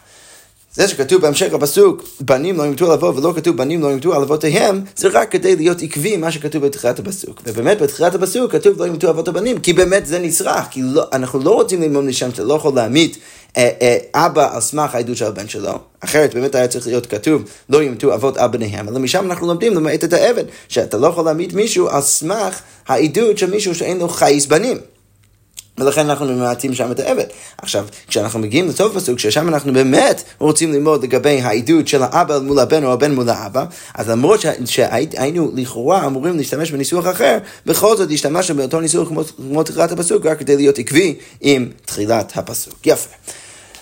[0.79, 4.21] זה שכתוב בהמשך הפסוק, בנים לא ימתו על אבות ולא כתוב בנים לא ימתו על
[4.21, 7.41] אבותיהם, זה רק כדי להיות עקבי מה שכתוב בתחילת הפסוק.
[7.45, 11.39] ובאמת בתחילת הפסוק כתוב לא ימתו אבות הבנים, כי באמת זה נצרך, כי לא, אנחנו
[11.39, 13.17] לא רוצים ללמוד משם שאתה לא יכול להמית
[13.57, 17.43] אה, אה, אבא על סמך העדות של הבן שלו, אחרת באמת היה צריך להיות כתוב
[17.69, 21.25] לא ימתו אבות על בניהם, אלא משם אנחנו לומדים למעט את העבד, שאתה לא יכול
[21.25, 24.77] להמית מישהו על סמך העדות של מישהו שאין לו חייס בנים.
[25.79, 27.23] ולכן אנחנו ממעטים שם את העבד.
[27.57, 32.59] עכשיו, כשאנחנו מגיעים לסוף הפסוק, ששם אנחנו באמת רוצים ללמוד לגבי העדות של האבא מול
[32.59, 33.65] הבן או הבן מול האבא,
[33.95, 39.63] אז למרות שהיינו לכאורה אמורים להשתמש בניסוח אחר, בכל זאת השתמשנו באותו ניסוח כמו, כמו
[39.63, 42.87] תחילת הפסוק, רק כדי להיות עקבי עם תחילת הפסוק.
[42.87, 43.09] יפה.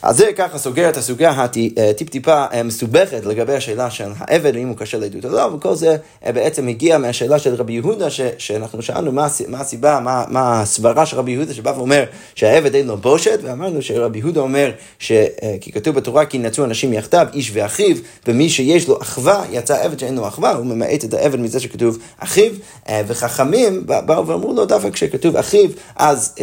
[0.01, 1.45] אז זה ככה סוגר את הסוגיה
[1.77, 5.97] הטיפ-טיפה אה, מסובכת לגבי השאלה של העבד, אם הוא קשה לעדות או לא, וכל זה
[6.25, 10.61] אה, בעצם הגיע מהשאלה של רבי יהודה, ש, שאנחנו שאלנו מה, מה הסיבה, מה, מה
[10.61, 12.03] הסברה של רבי יהודה שבא ואומר
[12.35, 16.63] שהעבד אין לו בושת, ואמרנו שרבי יהודה אומר, ש, אה, כי כתוב בתורה כי נצאו
[16.65, 17.95] אנשים יחדיו, איש ואחיו,
[18.27, 21.97] ומי שיש לו אחווה, יצא עבד שאין לו אחווה, הוא ממעט את העבד מזה שכתוב
[22.19, 22.51] אחיו,
[23.07, 26.35] וחכמים באו ואמרו לו דווקא כשכתוב אחיו, אז,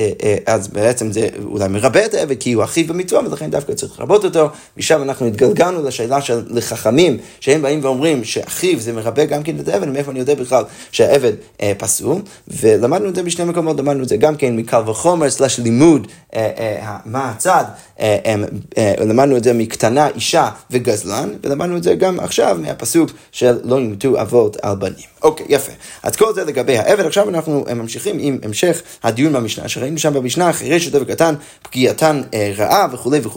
[0.46, 4.00] אז בעצם זה אולי מרבה את העבד כי הוא אחיו במצווה, ולכן ולכן דווקא צריך
[4.00, 9.42] לרבות אותו, משם אנחנו התגלגלנו לשאלה של לחכמים, שהם באים ואומרים שאחיו זה מרבה גם
[9.42, 13.78] כן את העבד, מאיפה אני יודע בכלל שהעבד אה, פסול, ולמדנו את זה בשני מקומות,
[13.78, 17.64] למדנו את זה גם כן מקל וחומר, סלש לימוד, אה, אה, מה הצד,
[18.00, 18.34] אה, אה,
[18.78, 23.80] אה, למדנו את זה מקטנה, אישה וגזלן, ולמדנו את זה גם עכשיו מהפסוק של לא
[23.80, 25.14] ימותו אבות על בנים.
[25.22, 25.72] אוקיי, יפה.
[26.02, 30.52] אז כל זה לגבי העבד, עכשיו אנחנו ממשיכים עם המשך הדיון במשנה, שראינו שם במשנה,
[30.52, 33.33] חירש שוטה וקטן, פגיעתן אה, רעה וכולי וכולי.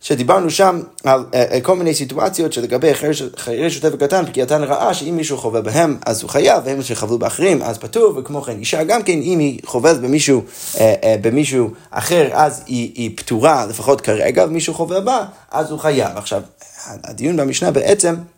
[0.00, 5.36] שדיברנו שם על uh, כל מיני סיטואציות שלגבי חירש שוטה וקטן, פגיעתן רעה, שאם מישהו
[5.36, 9.20] חובל בהם אז הוא חייב, והם שחבלו באחרים אז פטור, וכמו כן אישה גם כן,
[9.22, 10.42] אם היא חובלת במישהו,
[10.74, 10.78] uh,
[11.22, 16.16] במישהו אחר אז היא, היא פטורה, לפחות כרגע, ומישהו חובל בה, אז הוא חייב.
[16.16, 16.42] עכשיו,
[16.86, 18.35] הדיון במשנה בעצם אה,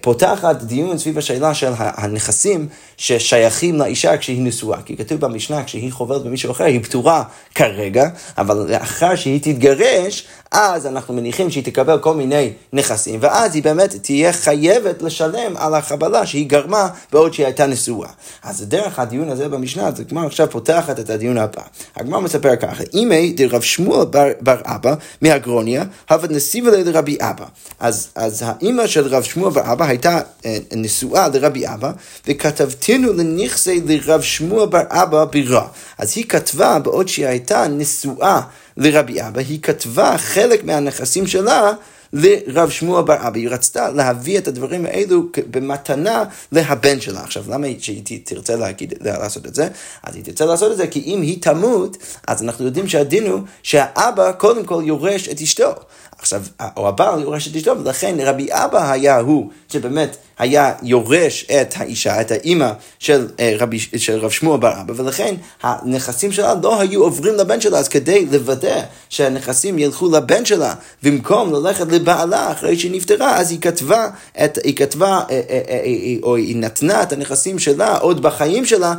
[0.00, 4.82] פותחת דיון סביב השאלה של הנכסים ששייכים לאישה כשהיא נשואה.
[4.82, 7.22] כי כתוב במשנה, כשהיא חוברת במישהו אחר, היא פטורה
[7.54, 8.08] כרגע,
[8.38, 13.94] אבל לאחר שהיא תתגרש, אז אנחנו מניחים שהיא תקבל כל מיני נכסים, ואז היא באמת
[14.02, 18.08] תהיה חייבת לשלם על החבלה שהיא גרמה בעוד שהיא הייתה נשואה.
[18.42, 21.62] אז דרך הדיון הזה במשנה, אז הגמרא עכשיו פותחת את הדיון הבא.
[21.96, 27.44] הגמרא מספר ככה, אימי דרב שמואל בר, בר אבא מהגרוניה, הווה נסיבה לרבי אבא.
[27.80, 31.92] אז, אז האימא של רב שמואל בר אבא הייתה אה, נשואה לרבי אבא,
[32.26, 35.66] וכתבתינו לנכסי לרב שמואל בר אבא בירה.
[35.98, 38.40] אז היא כתבה בעוד שהיא הייתה נשואה
[38.76, 41.72] לרבי אבא, היא כתבה חלק מהנכסים שלה
[42.16, 43.38] לרב שמואל בר אבא.
[43.38, 47.22] היא רצתה להביא את הדברים האלו במתנה להבן שלה.
[47.22, 49.68] עכשיו, למה שהיא תרצה להגיד, לעשות את זה?
[50.02, 53.40] אז היא תרצה לעשות את זה כי אם היא תמות, אז אנחנו יודעים שהדין הוא
[53.62, 55.70] שהאבא קודם כל יורש את אשתו.
[56.18, 56.42] עכשיו,
[56.76, 62.20] או הבעל יורש את אשתו, ולכן רבי אבא היה הוא שבאמת היה יורש את האישה,
[62.20, 67.02] את האימא של, אה, רבי, של רב שמואל בר אבא, ולכן הנכסים שלה לא היו
[67.02, 72.92] עוברים לבן שלה, אז כדי לוודא שהנכסים ילכו לבן שלה, במקום ללכת לבעלה אחרי שהיא
[72.92, 74.08] נפטרה, אז היא כתבה,
[74.44, 75.82] את, היא כתבה, אה, אה,
[76.22, 78.94] או היא נתנה את הנכסים שלה עוד בחיים שלה,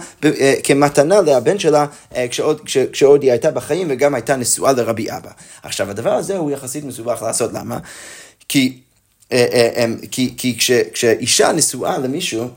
[0.63, 1.85] כמתנה לבן שלה,
[2.29, 5.31] כשעוד, כש, כשעוד היא הייתה בחיים וגם הייתה נשואה לרבי אבא.
[5.63, 7.77] עכשיו, הדבר הזה הוא יחסית מסובך לעשות, למה?
[8.49, 8.79] כי
[10.11, 12.47] כי, כי כש, כשאישה נשואה למישהו,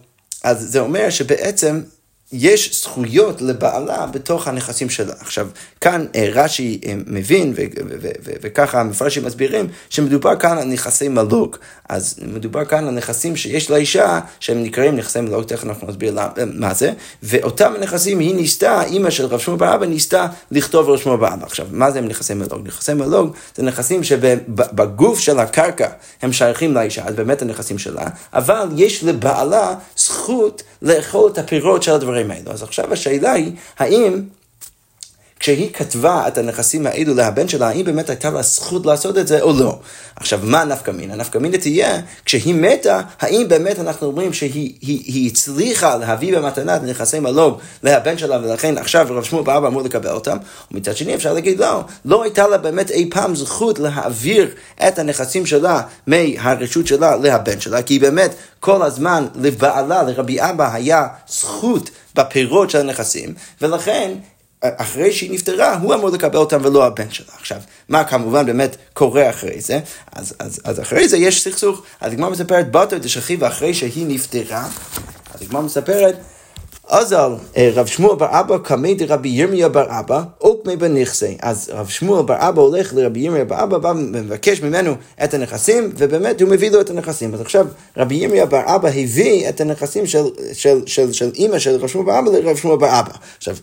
[0.44, 1.80] אז זה אומר שבעצם
[2.32, 5.14] יש זכויות לבעלה בתוך הנכסים שלה.
[5.20, 5.48] עכשיו,
[5.80, 7.54] כאן אה, רש"י אה, מבין,
[8.42, 11.56] וככה המפרשים מסבירים, שמדובר כאן על נכסי מלוג.
[11.90, 16.28] אז מדובר כאן על נכסים שיש לאישה, שהם נקראים נכסי מלוג, תכף אנחנו נסביר אה,
[16.54, 20.98] מה זה, ואותם נכסים היא ניסתה, אימא של רב שמואל בר אבא ניסתה לכתוב רב
[20.98, 21.46] שמואל בר אבא.
[21.46, 22.66] עכשיו, מה זה הם נכסי מלוג?
[22.66, 25.88] נכסי מלוג זה נכסים שבגוף של הקרקע
[26.22, 31.92] הם שייכים לאישה, אז באמת הנכסים שלה, אבל יש לבעלה זכות לאכול את הפירות של
[31.92, 32.52] הדברים האלו.
[32.52, 34.22] אז עכשיו השאלה היא, האם
[35.40, 39.40] כשהיא כתבה את הנכסים האלו לבן שלה, האם באמת הייתה לה זכות לעשות את זה
[39.40, 39.78] או לא.
[40.16, 41.16] עכשיו, מה נפקא מינה?
[41.16, 46.76] נפקא מינה תהיה, כשהיא מתה, האם באמת אנחנו אומרים שהיא היא, היא הצליחה להביא במתנה
[46.76, 50.36] את נכסי מלוג לבן שלה, ולכן עכשיו רב שמואל באבא אמור לקבל אותם?
[50.72, 54.48] ומצד שני אפשר להגיד לא, לא הייתה לה באמת אי פעם זכות להעביר
[54.88, 61.06] את הנכסים שלה מהרשות שלה לבן שלה, כי באמת כל הזמן לבעלה, לרבי אבא, היה
[61.28, 64.12] זכות בפירות של הנכסים, ולכן
[64.62, 67.32] אחרי שהיא נפטרה, הוא אמור לקבל אותם ולא הבן שלה.
[67.38, 69.80] עכשיו, מה כמובן באמת קורה אחרי זה?
[70.12, 71.82] אז, אז, אז אחרי זה יש סכסוך.
[72.00, 74.68] אז הגמרא מספרת, בתו את השכיבה אחרי שהיא נפטרה,
[75.34, 76.16] אז הגמרא מספרת,
[76.88, 81.36] אזל אה, רב שמואל בר אבא קמי דרבי ירמיה בר אבא, אוקמי בנכסי.
[81.42, 84.94] אז רב שמואל בר אבא הולך לרבי ירמיה בר אבא, בא ומבקש ממנו
[85.24, 87.34] את הנכסים, ובאמת הוא מביא לו את הנכסים.
[87.34, 91.58] אז עכשיו רבי ירמיה בר אבא הביא את הנכסים של, של, של, של, של אימא
[91.58, 93.12] של רב שמואל בר אבא לרב שמואל בר אבא.
[93.38, 93.56] עכשיו,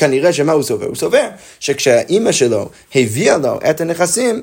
[0.00, 0.86] כנראה שמה הוא סובר?
[0.86, 1.28] הוא סובר
[1.60, 4.42] שכשהאימא שלו הביאה לו את הנכסים,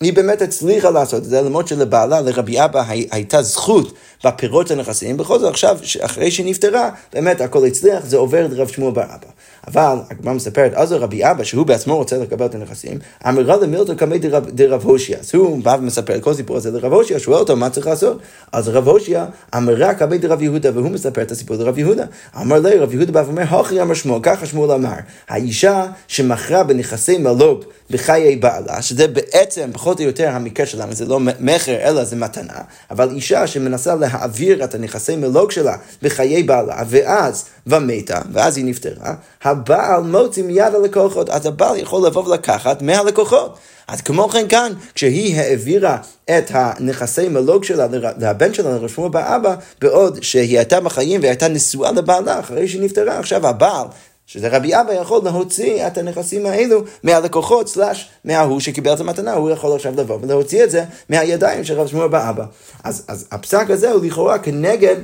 [0.00, 3.92] היא באמת הצליחה לעשות את זה, למרות שלבעלה, לרבי אבא, הייתה זכות
[4.24, 8.92] בפירות הנכסים, בכל זאת עכשיו, אחרי שהיא נפטרה, באמת הכל הצליח, זה עובר לרב שמואל
[8.92, 9.30] בר אבא.
[9.68, 14.18] אבל הגמרא מספרת, אז רבי אבא, שהוא בעצמו רוצה לקבל את הנכסים, אמרה למילתו קמי
[14.52, 15.18] דרב הושע.
[15.18, 18.18] אז הוא בא ומספר את כל הסיפור הזה לרב הושע, שואל אותו מה צריך לעשות.
[18.52, 19.24] אז רב הושע
[19.56, 22.04] אמרה קמי דרב יהודה, והוא מספר את הסיפור לרב יהודה.
[22.40, 24.94] אמר לי, רב יהודה בא ואומר, הוכי אמר שמואל, ככה שמואל אמר,
[25.28, 31.20] האישה שמכרה בנכסי מלוג בחיי בעלה, שזה בעצם פחות או יותר המקרה שלנו, זה לא
[31.20, 32.58] מכר אלא זה מתנה,
[32.90, 39.14] אבל אישה שמנסה להעביר את הנכסי מלוג שלה בחיי בעלה, ואז ומתה, ואז היא נפטרה,
[39.42, 43.58] הבעל מוציא מיד הלקוחות, אז הבעל יכול לבוא ולקחת מהלקוחות.
[43.88, 47.86] אז כמו כן כאן, כשהיא העבירה את הנכסי מלוג שלה
[48.18, 53.18] לבן שלה, לרשמו באבא, בעוד שהיא הייתה בחיים והיא הייתה נשואה לבעלה אחרי שהיא נפטרה,
[53.18, 53.86] עכשיו הבעל
[54.26, 59.50] שזה רבי אבא יכול להוציא את הנכסים האלו מהלקוחות סלאש מההוא שקיבל את המתנה, הוא
[59.50, 62.44] יכול עכשיו לבוא ולהוציא את זה מהידיים של רב שמואל באבא.
[62.84, 64.96] אז, אז הפסק הזה הוא לכאורה כנגד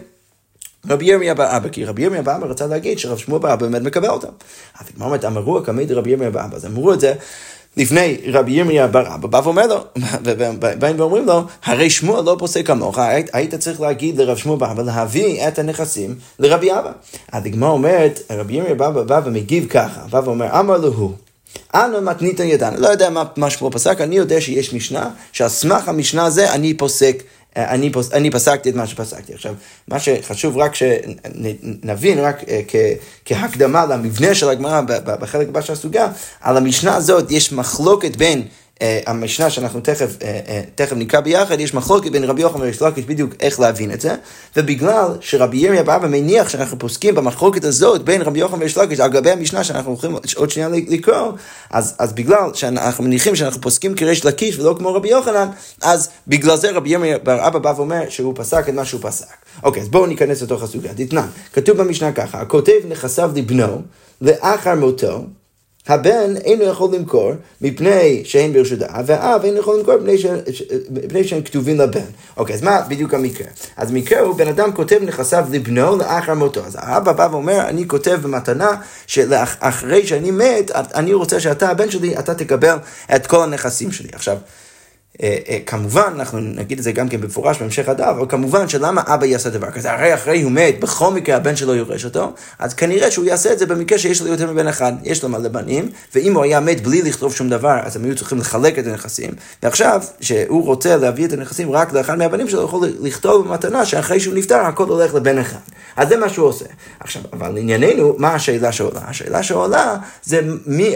[0.89, 4.29] רבי ירמיה באבא, כי רבי ירמיה באבא רצה להגיד שרב שמואל באבא באמת מקבל אותם.
[4.81, 7.15] אבל מה אומרת, אמרו הקמי רבי ירמיה באבא, אז אמרו את זה
[7.77, 9.85] לפני רבי ירמיה בר אבא, בא ואומר לו,
[10.25, 12.99] ובאים ואומרים לו, הרי שמואל לא פוסק כמוך,
[13.33, 16.93] היית צריך להגיד לרב שמואל באבא להביא את הנכסים לרבי אבא.
[17.33, 21.13] הדגמר אומרת, רבי ירמיה באבא בא ומגיב ככה, בא ואומר, אמר לו הוא.
[21.75, 25.89] אנו מתנית ידענו, לא יודע מה, מה שמואל פסק, אני יודע שיש משנה, שעל סמך
[25.89, 27.23] המשנה הזה אני פוסק
[27.57, 29.35] אני, פוס, אני פסקתי את מה שפסקתי.
[29.35, 29.55] עכשיו,
[29.89, 32.77] מה שחשוב רק שנבין, רק אה, כ,
[33.25, 36.09] כהקדמה למבנה של הגמרא בחלק הבא של הסוגיה,
[36.41, 38.43] על המשנה הזאת יש מחלוקת בין
[38.81, 40.25] המשנה שאנחנו תכף, uh, uh,
[40.75, 44.15] תכף נקרא ביחד, יש מחלוקת בין רבי יוחנן וריש בדיוק איך להבין את זה,
[44.57, 49.11] ובגלל שרבי ירמיה באבא מניח שאנחנו פוסקים במחלוקת הזאת בין רבי יוחנן וריש לקיש על
[49.11, 51.33] גבי המשנה שאנחנו הולכים עוד שנייה לקרוא,
[51.71, 55.49] אז, אז בגלל שאנחנו מניחים שאנחנו פוסקים כריש לקיש ולא כמו רבי יוחנן,
[55.83, 59.27] אז בגלל זה רבי ירמיה באבא בא ואומר שהוא פסק את מה שהוא פסק.
[59.63, 60.93] אוקיי, אז בואו ניכנס לתוך הסוגיה.
[60.95, 63.83] דתנן, כתוב במשנה ככה, הכותב נכסיו לבנו
[64.21, 65.25] לאחר מותו
[65.89, 70.27] הבן אינו יכול למכור מפני שאין ברשות האב, והאב אינו יכול למכור מפני, ש...
[70.91, 72.01] מפני שהם כתובים לבן.
[72.37, 73.47] אוקיי, אז מה בדיוק המקרה?
[73.77, 76.65] אז המקרה הוא בן אדם כותב נכסיו לבנו לאחר מותו.
[76.67, 78.71] אז האבא בא ואומר, אני כותב במתנה
[79.07, 82.77] שאחרי שאני מת, אני רוצה שאתה, הבן שלי, אתה תקבל
[83.15, 84.09] את כל הנכסים שלי.
[84.13, 84.37] עכשיו,
[85.67, 89.51] כמובן, אנחנו נגיד את זה גם כן במפורש בהמשך הדף, אבל כמובן שלמה אבא יעשה
[89.51, 89.93] דבר כזה?
[89.93, 93.59] הרי אחרי הוא מת, בכל מקרה הבן שלו יורש אותו, אז כנראה שהוא יעשה את
[93.59, 96.83] זה במקרה שיש לו יותר מבן אחד, יש לו מלא בנים, ואם הוא היה מת
[96.83, 99.31] בלי לכתוב שום דבר, אז הם היו צריכים לחלק את הנכסים,
[99.63, 104.35] ועכשיו, שהוא רוצה להביא את הנכסים רק לאחד מהבנים שלו, יכול לכתוב במתנה שאחרי שהוא
[104.35, 105.59] נפטר, הכל הולך לבן אחד.
[105.97, 106.65] אז זה מה שהוא עושה.
[107.01, 109.01] עכשיו, אבל לענייננו, מה השאלה שעולה?
[109.07, 110.95] השאלה שעולה זה מי,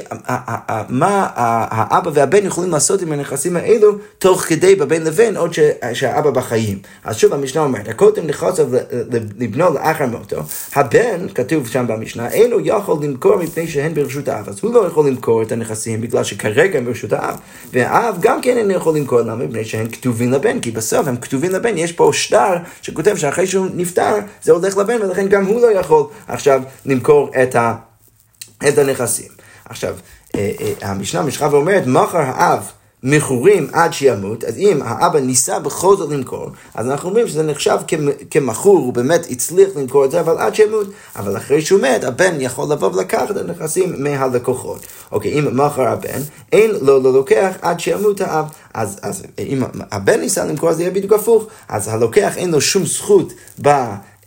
[0.89, 5.53] מה האבא והבן יכולים לעשות עם הנכסים האלו תוך כדי בבין לבין עוד
[5.93, 6.79] שהאבא בחיים.
[7.05, 8.61] אז שוב המשנה אומרת, הקודם נכנס
[9.39, 10.37] לבנו לאחר מותו,
[10.75, 14.49] הבן, כתוב שם במשנה, אינו יכול למכור מפני שהן ברשות האב.
[14.49, 17.37] אז הוא לא יכול למכור את הנכסים בגלל שכרגע הם ברשות האב.
[17.73, 19.45] והאב גם כן אינו יכול למכור למה?
[19.45, 23.67] מפני שהם כתובים לבן, כי בסוף הם כתובים לבן, יש פה שטר שכותב שאחרי שהוא
[23.75, 27.75] נפטר זה הולך לבן, ולכן גם הוא לא יכול עכשיו למכור את, ה,
[28.69, 29.29] את הנכסים.
[29.65, 29.95] עכשיו,
[30.35, 32.71] אה, אה, המשנה משכה ואומרת, מחר האב
[33.03, 37.79] מכורים עד שימות, אז אם האבא ניסה בכל זאת למכור, אז אנחנו אומרים שזה נחשב
[38.31, 40.87] כמכור, הוא באמת הצליח למכור את זה, אבל עד שימות.
[41.17, 44.87] אבל אחרי שהוא מת, הבן יכול לבוא ולקחת את הנכסים מהלקוחות.
[45.13, 46.21] אוקיי, אם מכר הבן,
[46.53, 48.45] אין לו לא לוקח עד שימות האב.
[48.75, 51.47] אז, אז אם הבן ניסה למכור, זה יהיה בדיוק הפוך.
[51.69, 53.33] אז הלוקח אין לו שום זכות
[53.63, 53.69] ב...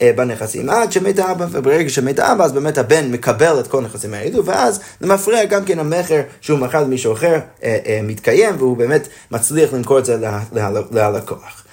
[0.01, 4.13] אה, בנכסים עד שמת האבא, וברגע שמת האבא אז באמת הבן מקבל את כל הנכסים
[4.13, 8.77] האלו, ואז זה מפריע גם כן המכר שהוא מכר למישהו אחר אה, אה, מתקיים, והוא
[8.77, 10.17] באמת מצליח למכור את זה
[10.91, 11.63] ללקוח.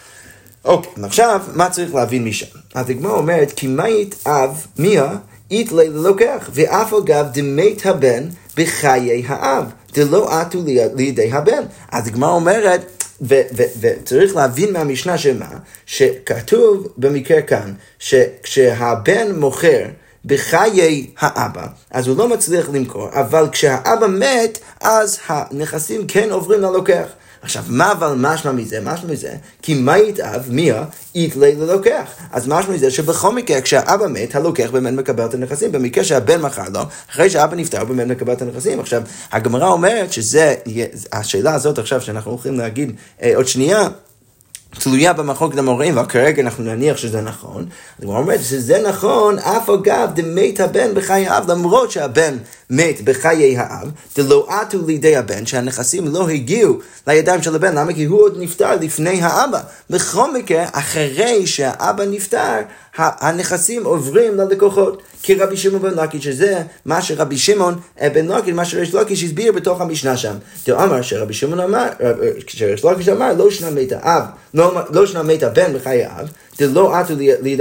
[0.65, 2.47] אוקיי, עכשיו, מה צריך להבין משם?
[2.75, 5.13] הגמרא אומרת, כי מית אב מיה
[5.51, 8.25] איתלי ללוקח, ואף אגב דמת הבן
[8.57, 10.59] בחיי האב, דלא עטו
[10.97, 11.63] לידי הבן.
[11.93, 15.49] הגמרא אומרת, וצריך להבין מהמשנה שמה,
[15.87, 19.87] שכתוב במקרה כאן, שכשהבן מוכר
[20.25, 27.07] בחיי האבא, אז הוא לא מצליח למכור, אבל כשהאבא מת, אז הנכסים כן עוברים ללוקח.
[27.43, 28.81] עכשיו, מה אבל משמע מזה?
[28.81, 32.11] משמע מזה, כי מה יתאב מיה איתלי ללוקח.
[32.33, 35.73] אז משמע מזה שבכל מקרה, כשהאבא מת, הלוקח באמת מקבל את הנכסים.
[35.73, 38.81] במקרה שהבן מכר לו, אחרי שהאבא נפטר, הוא באמת מקבל את הנכסים.
[38.81, 40.55] עכשיו, הגמרא אומרת שזה,
[41.13, 43.89] השאלה הזאת עכשיו שאנחנו הולכים להגיד אה, עוד שנייה,
[44.79, 47.67] תלויה במחלוקת המוראים, כרגע אנחנו נניח שזה נכון.
[48.03, 52.37] הוא אומר שזה נכון, אף אגב דמת הבן בחיי האב, למרות שהבן
[52.71, 57.93] מת בחיי האב, דלא עטו לידי הבן, שהנכסים לא הגיעו לידיים של הבן, למה?
[57.93, 59.61] כי הוא עוד נפטר לפני האבא.
[59.91, 62.61] בכל מקרה, אחרי שהאבא נפטר,
[63.01, 65.03] הנכסים עוברים ללקוחות.
[65.23, 69.25] כי רבי שמעון בן לקיש, שזה מה שרבי שמעון אה, בן לקיש, מה שריש לקיש
[69.25, 70.35] הסביר בתוך המשנה שם.
[70.71, 72.13] אמר שרבי שמעון אמר, אה,
[72.47, 76.97] שריש לקיש אמר, לא שנה מת האב, לא, לא שנה מת הבן בחיי האב, דלא
[76.97, 77.15] עטו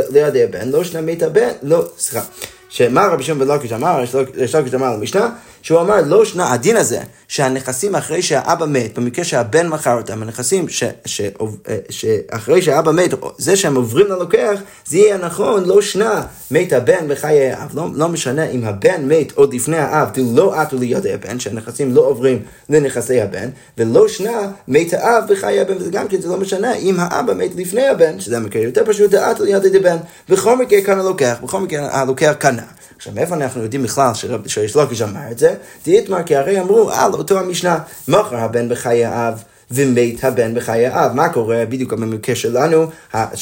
[0.10, 2.25] לידי הבן, לא שנה מת הבן, לא, סליחה.
[2.69, 3.99] שמה רבי שמעון בן לקיש אמר,
[4.36, 5.30] ריש לקיש אמר למשנה,
[5.62, 10.69] שהוא אמר, לא שנה, הדין הזה, שהנכסים אחרי שהאבא מת, במקרה שהבן מכר אותם, הנכסים
[10.69, 16.22] ש, ש, אה, שאחרי שהאבא מת, זה שהם עוברים ללוקח, זה יהיה נכון, לא שנה,
[16.52, 17.69] מת הבן בחיי האב.
[17.74, 21.95] לא, לא משנה אם הבן מת עוד לפני האב, זה לא עטו לידי הבן, שהנכסים
[21.95, 26.38] לא עוברים לנכסי הבן, ולא שנה, מת האב בחיי הבן, וזה גם כן, זה לא
[26.38, 29.98] משנה אם האבא מת לפני הבן, שזה המקרה יותר פשוט, עטו לידי הבן.
[30.30, 32.63] בכל מקרה כאן הלוקח, בכל מקרה הלוקח קנה.
[33.00, 34.12] עכשיו, מאיפה אנחנו יודעים בכלל
[34.48, 35.48] שיש לוקיש אמר את זה?
[35.85, 39.43] דיתמר, כי הרי אמרו על אותו המשנה, מכר הבן בחיי האב.
[39.71, 41.13] ומת הבן בחיי האב.
[41.13, 42.85] מה קורה בדיוק במקרה שלנו,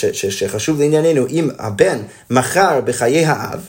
[0.04, 1.98] שחשוב לענייננו, אם הבן
[2.30, 3.60] מכר בחיי האב,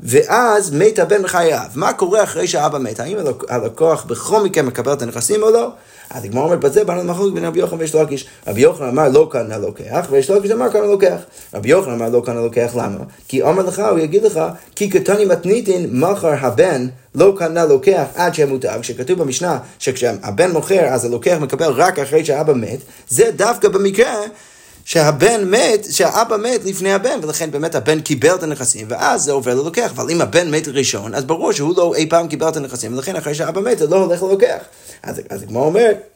[0.00, 1.70] ואז מת הבן בחיי האב.
[1.74, 3.00] מה קורה אחרי שהאבא מת?
[3.00, 3.16] האם
[3.48, 5.70] הלקוח בכל מקרה מקבל את הנכסים או לא?
[6.10, 8.26] אז הגמרא אומרת, בזה באנו למחלוקת בין רבי יוחנן ויש לוקיש.
[8.46, 11.16] רבי יוחנן אמר לא כאן הלוקח, ויש לוקיש אמר כאן הלוקח.
[11.54, 13.04] רבי יוחנן אמר לא כאן הלוקח, למה?
[13.28, 14.40] כי אומר לך, הוא יגיד לך,
[14.74, 18.80] כי קטני מתניתין מכר הבן לא קנה לוקח עד שימות האב.
[18.80, 24.14] כשכתוב במשנה שכשהבן מוכר אז הלוקח מקבל רק אחרי שהאבא מת, זה דווקא במקרה
[24.84, 29.54] שהבן מת, שהאבא מת לפני הבן, ולכן באמת הבן קיבל את הנכסים, ואז זה עובר
[29.54, 29.90] ללוקח.
[29.94, 33.16] אבל אם הבן מת ראשון, אז ברור שהוא לא אי פעם קיבל את הנכסים, ולכן
[33.16, 34.58] אחרי שהאבא מת זה לא הולך ללוקח.
[35.02, 36.15] אז הגמרא אומרת,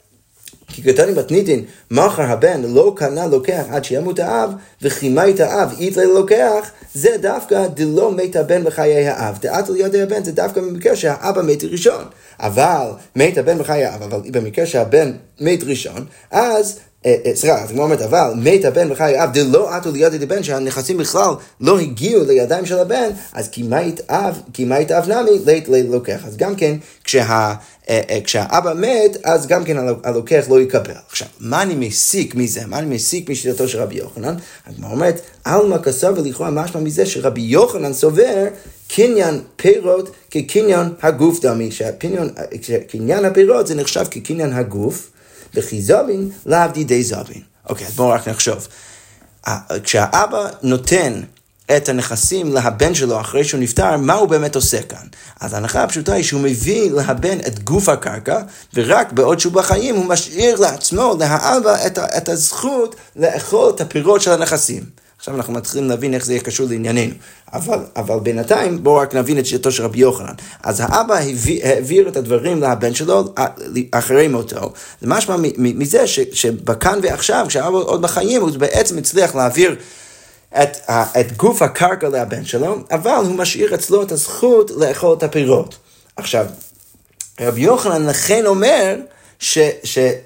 [0.73, 4.51] כי קטני מתניתין, מחר הבן לא קנה לוקח עד שימות האב,
[4.83, 9.39] וחימה את האב אית ללוקח, זה דווקא דלא מת הבן בחיי האב.
[9.41, 12.05] דעת על ידי הבן זה דווקא במקרה שהאבא מת ראשון.
[12.41, 17.71] אבל מת הבן בחיי האב, אבל במקרה שהבן מת ראשון, אז אה, אה, סליחה, אז
[17.71, 22.25] כמו אומרת, אבל מת הבן בחיי האב, דלא עטו ליד הבן, שהנכסים בכלל לא הגיעו
[22.25, 26.27] לידיים של הבן, אז כי מה יתאב, כי מה יתאב נמי, לית לוקח.
[26.27, 27.55] אז גם כן, כשה...
[27.91, 30.95] אה, כשהאבא מת, אז גם כן הלוקח לא יקבל.
[31.09, 32.67] עכשיו, מה אני מסיק מזה?
[32.67, 34.35] מה אני מסיק משיטתו של רבי יוחנן?
[34.67, 38.47] הגמרא אומרת, עלמא כסר ולכאורה משמע מזה שרבי יוחנן סובר
[38.89, 45.11] קניין פירות כקניין הגוף דמי, שקניין הפירות זה נחשב כקניין הגוף.
[45.55, 45.83] וכי
[46.47, 47.43] לאו דידי זבין.
[47.69, 48.69] אוקיי, אז בואו רק נחשוב.
[49.83, 51.21] כשהאבא נותן
[51.77, 55.07] את הנכסים לבן שלו אחרי שהוא נפטר, מה הוא באמת עושה כאן?
[55.41, 58.41] אז ההנחה הפשוטה היא שהוא מביא לבן את גוף הקרקע,
[58.75, 64.33] ורק בעוד שהוא בחיים הוא משאיר לעצמו, לאבא, את, את הזכות לאכול את הפירות של
[64.33, 64.85] הנכסים.
[65.19, 67.15] עכשיו אנחנו מתחילים להבין איך זה יהיה קשור לענייננו.
[67.53, 70.33] אבל, אבל בינתיים בואו רק נבין את שיטתו של רבי יוחנן.
[70.63, 73.35] אז האבא הביא, העביר את הדברים לבן שלו
[73.91, 74.73] אחרי מותו.
[75.01, 79.77] זה משמע מזה שבכאן ועכשיו, כשהאבא עוד בחיים, הוא בעצם הצליח להעביר
[80.63, 80.77] את,
[81.21, 85.77] את גוף הקרקע לבן שלו, אבל הוא משאיר אצלו את הזכות לאכול את הפירות.
[86.17, 86.47] עכשיו,
[87.41, 88.97] רבי יוחנן לכן אומר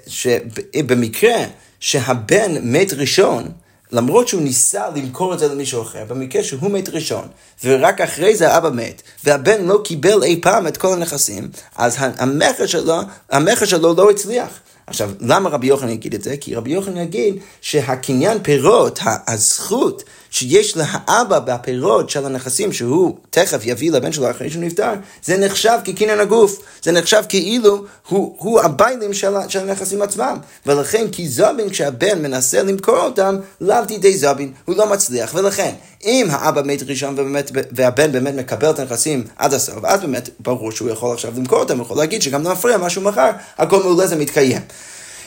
[0.07, 1.37] שבמקרה
[1.79, 3.51] שהבן מת ראשון,
[3.91, 7.27] למרות שהוא ניסה למכור את זה למישהו אחר, במקרה שהוא מת ראשון,
[7.63, 12.65] ורק אחרי זה האבא מת, והבן לא קיבל אי פעם את כל הנכסים, אז המכר
[12.65, 14.49] שלו, המכר שלו לא הצליח.
[14.87, 16.37] עכשיו, למה רבי יוחנן יגיד את זה?
[16.37, 20.03] כי רבי יוחנן יגיד שהקניין פירות, הזכות
[20.35, 24.93] שיש לאבא בפירות של הנכסים שהוא תכף יביא לבן שלו אחרי שהוא נפטר,
[25.23, 30.37] זה נחשב כקניין הגוף, זה נחשב כאילו הוא, הוא הביילים של, של הנכסים עצמם.
[30.65, 35.31] ולכן כי זבין כשהבן מנסה למכור אותם, לאו תידי זבין, הוא לא מצליח.
[35.35, 35.71] ולכן,
[36.05, 40.71] אם האבא מת ראשון ובאמת, והבן באמת מקבל את הנכסים עד הסוף, אז באמת ברור
[40.71, 43.83] שהוא יכול עכשיו למכור אותם, הוא יכול להגיד שגם לא מפריע מה שהוא מכר, הכל
[43.83, 44.61] מעולה זה מתקיים.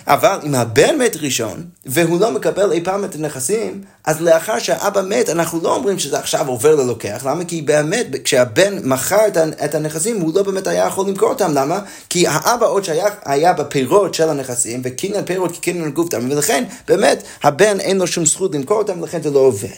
[0.08, 5.02] אבל אם הבן מת ראשון, והוא לא מקבל אי פעם את הנכסים, אז לאחר שהאבא
[5.02, 7.22] מת, אנחנו לא אומרים שזה עכשיו עובר ללוקח.
[7.26, 7.44] למה?
[7.44, 9.26] כי באמת, כשהבן מכר
[9.64, 11.52] את הנכסים, הוא לא באמת היה יכול למכור אותם.
[11.54, 11.80] למה?
[12.08, 17.80] כי האבא עוד שהיה בפירות של הנכסים, וקניין פירות כקניין גוף דם, ולכן באמת הבן
[17.80, 19.68] אין לו שום זכות למכור אותם, ולכן זה לא עובד.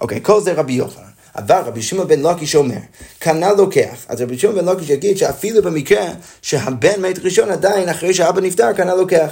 [0.00, 1.02] אוקיי, כל זה רבי יוחנן.
[1.36, 2.76] אבל רבי שמעון בן לוקיש אומר,
[3.20, 3.96] כנ"ל לוקח.
[4.08, 6.04] אז רבי שמעון בן לוקיש יגיד שאפילו במקרה
[6.42, 9.30] שהבן מת ראשון עדיין אחרי שהאבא נפטר, כנ"ל לוקח.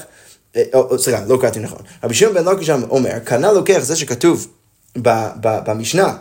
[0.56, 0.62] אה,
[0.98, 1.78] סליחה, לא קראתי נכון.
[2.04, 4.46] רבי שמעון בן לוקיש אומר, כנ"ל לוקח זה שכתוב
[5.42, 6.16] במשנה,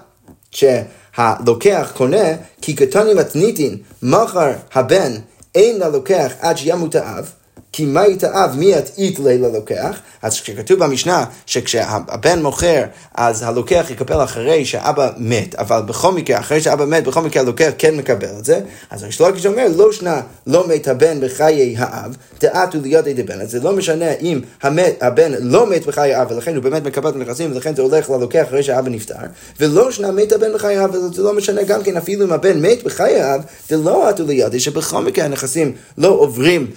[0.52, 2.28] שהלוקח קונה,
[2.62, 5.12] כי קטני מתניתין, מחר הבן
[5.56, 7.32] אין ללוקח עד שימות האב,
[7.78, 12.84] כי מה יתאב מי יתאית לילה לוקח, אז כשכתוב במשנה שכשהבן מוכר,
[13.16, 17.70] אז הלוקח יקבל אחרי שאבא מת, אבל בכל מקרה, אחרי שאבא מת, בכל מקרה הלוקח
[17.78, 18.60] כן מקבל את זה,
[18.90, 23.60] אז השלוקיש אומר, לא שנה לא מת הבן בחיי האב, דעתו לידי דבן, אז זה
[23.60, 27.52] לא משנה אם המת, הבן לא מת בחיי האב, ולכן הוא באמת מקבל את הנכסים,
[27.52, 29.16] ולכן זה הולך ללוקח אחרי שאבא נפטר,
[29.60, 32.84] ולא שנה מת הבן בחיי האב, וזה לא משנה גם כן, אפילו אם הבן מת
[32.84, 36.68] בחיי האב, זה לא עתו לידי, שבכל מקרה הנכסים לא עוברים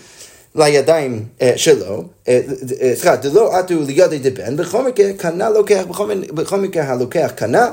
[0.54, 2.40] לידיים אה, שלו, אה,
[2.80, 5.84] אה, סליחה, דלא עטו לידי דבן, בכל מקרה קנה לוקח,
[6.34, 7.70] בכל מקרה הלוקח קנה,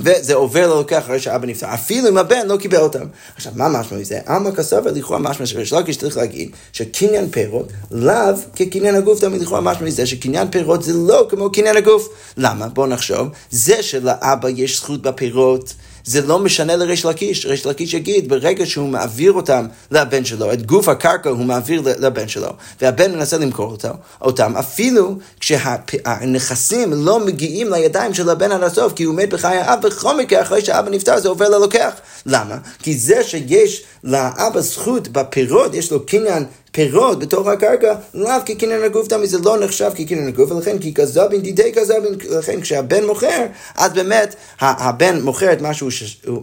[0.00, 3.06] וזה עובר ללוקח אחרי שאבא נפטר, אפילו אם הבן לא קיבל אותם.
[3.36, 4.20] עכשיו, מה משמע מזה?
[4.26, 9.60] עלמא כסבר לכאורה משמע שריש לקיש צריך להגיד שקניין פירות לאו כקניין הגוף, תמיד לכאורה
[9.60, 12.08] משמע מזה שקניין פירות זה לא כמו קניין הגוף.
[12.36, 12.68] למה?
[12.68, 15.74] בואו נחשוב, זה שלאבא יש זכות בפירות.
[16.04, 17.46] זה לא משנה לריש לקיש.
[17.46, 22.28] ריש לקיש יגיד, ברגע שהוא מעביר אותם לבן שלו, את גוף הקרקע הוא מעביר לבן
[22.28, 22.48] שלו,
[22.80, 23.88] והבן מנסה למכור אותו,
[24.22, 29.86] אותם, אפילו כשהנכסים לא מגיעים לידיים של הבן עד הסוף, כי הוא מת בחיי האב,
[29.86, 31.92] בכל מקרה, אחרי שהאבא נפטר, זה עובר ללוקח.
[32.26, 32.56] למה?
[32.82, 39.08] כי זה שיש לאבא זכות בפירות, יש לו קניין פירות בתוך הקרקע, לאו כקניין הגוף
[39.08, 43.46] דמי, זה לא נחשב כקניין הגוף, ולכן כי כזבין דידי כזבין, לכן כשהבן מוכר,
[43.76, 45.88] אז באמת הבן מוכר את משהו,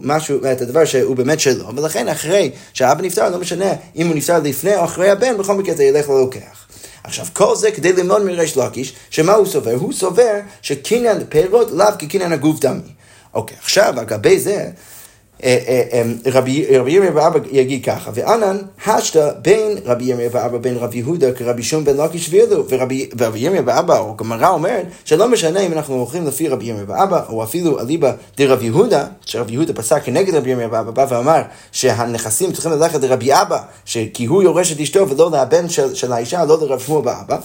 [0.02, 4.38] משהו, את הדבר שהוא באמת שלו, ולכן אחרי שהאבא נפטר, לא משנה אם הוא נפטר
[4.38, 6.66] לפני או אחרי הבן, בכל מקרה זה ילך ללוקח.
[7.04, 9.74] עכשיו, כל זה כדי ללמוד מריש לקיש, שמה הוא סובר?
[9.74, 12.80] הוא סובר שקניין פירות לאו כקניין הגוף דמי.
[13.34, 14.70] אוקיי, עכשיו, אגבי זה,
[16.26, 21.62] רבי ירמיה ואבא יגיד ככה, וענן השתא בין רבי ירמיה ואבא בין רבי יהודה כרבי
[21.62, 26.26] שום בן לקיש ואילו, ורבי ירמיה ואבא, או גמרא אומרת, שלא משנה אם אנחנו הולכים
[26.26, 30.68] לפי רבי ירמיה ואבא, או אפילו אליבא דרבי יהודה, שרבי יהודה פסק כנגד רבי ירמיה
[30.70, 33.58] ואבא, בא ואמר שהנכסים צריכים ללכת לרבי אבא,
[34.14, 37.38] כי הוא יורש את אשתו ולא לבן של, האישה, לא לרב שמואל באבא.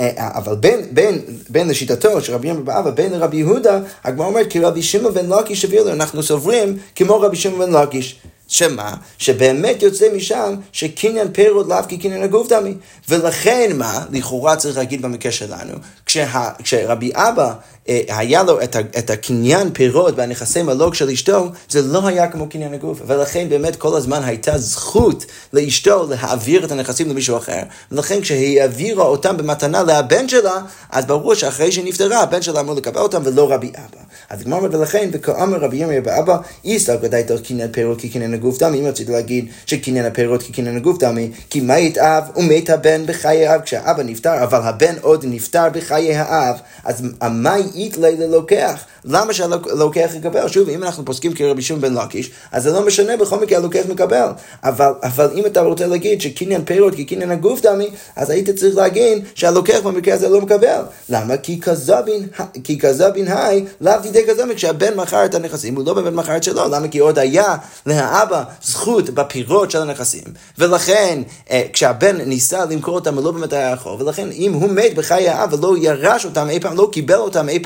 [0.00, 4.50] אה, אבל בין, בין, בין לשיטתו של רבי ימי באבא, בין לרבי יהודה, הגמרא אומרת
[4.50, 8.20] כי רבי שמעון בן לקיש הביא לו, אנחנו סוברים כמו רבי שמעון בן לקיש.
[8.48, 8.94] שמה?
[9.18, 12.74] שבאמת יוצא משם שקניין פירות לאו כקניין הגוף דמי.
[13.08, 14.04] ולכן מה?
[14.12, 15.72] לכאורה צריך להגיד במקרה שלנו,
[16.06, 17.54] כשה, כשרבי אבא אה,
[17.88, 22.74] היה לו את, את הקניין פירות והנכסי מלוג של אשתו, זה לא היה כמו קניין
[22.74, 23.00] הגוף.
[23.06, 27.62] ולכן באמת כל הזמן הייתה זכות לאשתו להעביר את הנכסים למישהו אחר.
[27.92, 30.60] ולכן כשהיא העבירה אותם במתנה לבן שלה,
[30.90, 34.02] אז ברור שאחרי שהיא נפטרה, הבן שלה אמור לקבל אותם ולא רבי אבא.
[34.30, 38.58] אז הגמרא אומרת, ולכן, וכאמר רבי ירמיה באבא, איסתא גדאי תוך קניין פירות כקניין הגוף
[38.58, 38.80] דמי.
[38.80, 43.60] אם רציתי להגיד שקניין הפירות כקניין הגוף דמי, כי מה יתאב ומת הבן בחיי האב
[43.60, 48.84] כשהאבא נפטר, אבל הבן עוד נפטר בחיי האב, אז מה איתלי ללוקח.
[49.04, 50.48] למה שהלוקח יקבל?
[50.48, 53.82] שוב, אם אנחנו פוסקים כרבי שמעון בן לקיש, אז זה לא משנה, בכל מקרה הלוקח
[53.88, 54.28] מקבל.
[54.64, 59.24] אבל, אבל אם אתה רוצה להגיד שקניין פירות כקניין הגוף דמי, אז היית צריך להגיד
[59.34, 60.80] שהלוקח במקרה הזה לא מקבל.
[61.08, 61.36] למה?
[61.36, 62.26] כי כזבין,
[62.64, 62.78] כי
[63.26, 66.68] היי, לאו תידי כזבין, כשהבן מכר את הנכסים, הוא לא באמת מכר את שלו.
[66.68, 66.88] למה?
[66.88, 67.56] כי עוד היה
[67.86, 70.24] לאבא זכות בפירות של הנכסים.
[70.58, 74.02] ולכן, אה, כשהבן ניסה למכור אותם, הוא לא באמת היה יכול.
[74.02, 77.62] ולכן, אם הוא מת בחיי האב ולא ירש אותם אי פעם, לא קיבל אותם אי
[77.62, 77.65] פעם,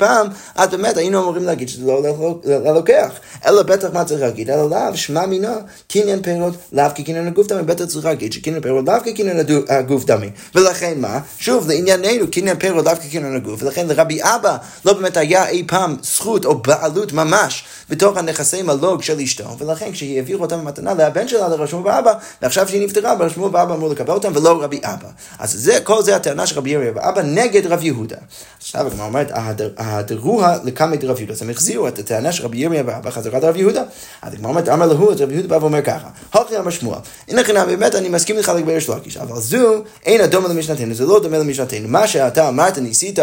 [0.55, 2.03] אז באמת היינו אמורים להגיד שזה לא
[2.45, 3.11] ללוקח.
[3.45, 4.49] אלא בטח מה צריך להגיד?
[4.49, 5.55] אלא לאו, שמע מינה,
[5.87, 9.37] קניין פירות, לאו כקניין הגוף דמי, בטח צריך להגיד שקניין פירות לאו כקניין
[9.69, 10.29] הגוף דמי.
[10.55, 11.19] ולכן מה?
[11.37, 15.95] שוב, לענייננו, קניין פירות לאו כקניין הגוף, ולכן לרבי אבא לא באמת היה אי פעם
[16.03, 21.27] זכות או בעלות ממש בתוך הנכסי מלוג של אשתו, ולכן כשהיא העבירה אותם במתנה לבן
[21.27, 25.07] שלה לרשמו באבא, ועכשיו שהיא נפטרה, רשמו באבא אמור לקבל אותם ולא רבי אבא.
[25.39, 28.15] אז זה, כל זה הטענה של רבי ירמיה ואבא נגד רב יהודה.
[28.57, 29.31] עכשיו הגמרא אומרת,
[29.77, 33.55] ההדרוה לקמא דרב יהודה, אז הם החזירו את הטענה של רבי ירמיה ואבא חזרת רב
[33.55, 33.83] יהודה.
[34.21, 37.43] אז הגמרא אומרת, אמר להו, אז רבי יהודה בא ואומר ככה, הוכי אמר שמואל, הנה
[37.43, 41.37] חינם, באמת אני מסכים איתך לגבי ריש אבל זו אין הדומה למשנתנו, זה לא דומה
[41.37, 41.87] למשנתנו.
[41.87, 43.19] מה שאתה אמרת, ניסית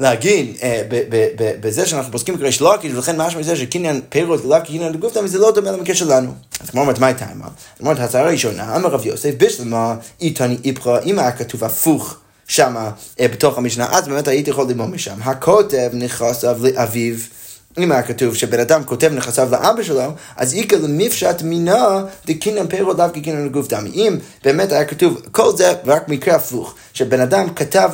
[0.00, 0.82] להגיד אה,
[1.60, 5.50] בזה שאנחנו פוסקים כריש לקיש, ולכן משמע מזה שקניין פירות ולאו קניין לגופתא, זה לא
[5.50, 6.34] דומה למקרה שלנו.
[6.60, 7.48] אז כמו אומרת, מה הייתה אמרה?
[7.80, 12.90] אומרת, הצעה הראשונה, אמר רב יוסף, בשלמה איתני איפכא, אם היה כתוב הפוך שמה
[13.20, 15.16] אה, בתוך המשנה, אז באמת הייתי יכול ללמוד משם.
[15.22, 17.14] הכותב נכנס לאביו.
[17.78, 20.02] אם היה כתוב שבן אדם כותב נכסיו לאבא שלו,
[20.36, 23.90] אז איכא למפשט מינה דקינן פירו דווקא קינן לגוף דמי.
[23.90, 27.90] אם באמת היה כתוב, כל זה רק מקרה הפוך, שבן אדם כתב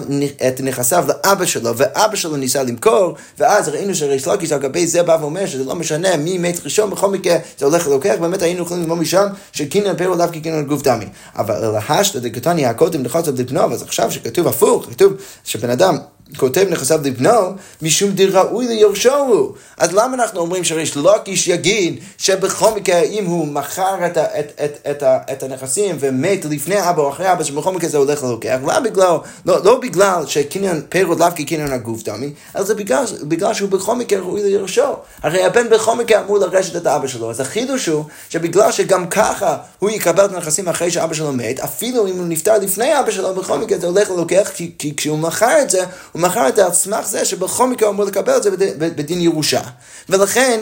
[0.49, 5.03] את נכסיו לאבא שלו, ואבא שלו ניסה למכור, ואז ראינו שריש לקיש על גבי זה
[5.03, 8.63] בא ואומר שזה לא משנה מי מת ראשון, בכל מקרה זה הולך ללוקח, באמת היינו
[8.63, 11.07] יכולים ללמוד משם שקינן פירו דווקא קינן לגוף דמי.
[11.37, 15.13] אבל להשתא דקתני הקודם נכסיו לבנו, אז עכשיו שכתוב הפוך, כתוב
[15.45, 15.99] שבן אדם
[16.37, 17.53] כותב נכסיו לבנו,
[17.83, 19.53] משום דראוי ליורשו הוא.
[19.77, 24.87] אז למה אנחנו אומרים שריש לוקיש יגיד שבכל מקרה אם הוא מכר את, את, את,
[24.91, 25.03] את,
[25.33, 29.17] את הנכסים ומת לפני אבא או אחרי אבא, שבכל מקרה זה הולך ללוקח, למה בגלל,
[29.47, 33.97] לא, לא בגלל שקניין פירות לאו כקניין הגוף דמי, אלא זה בגלל, בגלל שהוא בכל
[33.97, 34.95] מקרה ראוי ליורשו.
[35.23, 39.57] הרי הבן בכל מקרה אמור לרשת את אבא שלו, אז החידוש הוא שבגלל שגם ככה
[39.79, 43.35] הוא יקבל את הנכסים אחרי שאבא שלו מת, אפילו אם הוא נפטר לפני אבא שלו,
[43.35, 45.85] בכל מקרה זה הולך ללוקח, כי, כי כשהוא מכר את זה,
[46.15, 49.61] הוא מכר את זה על זה שבכל מקרה הוא אמור לקבל את זה בדין ירושה.
[50.09, 50.61] ולכן,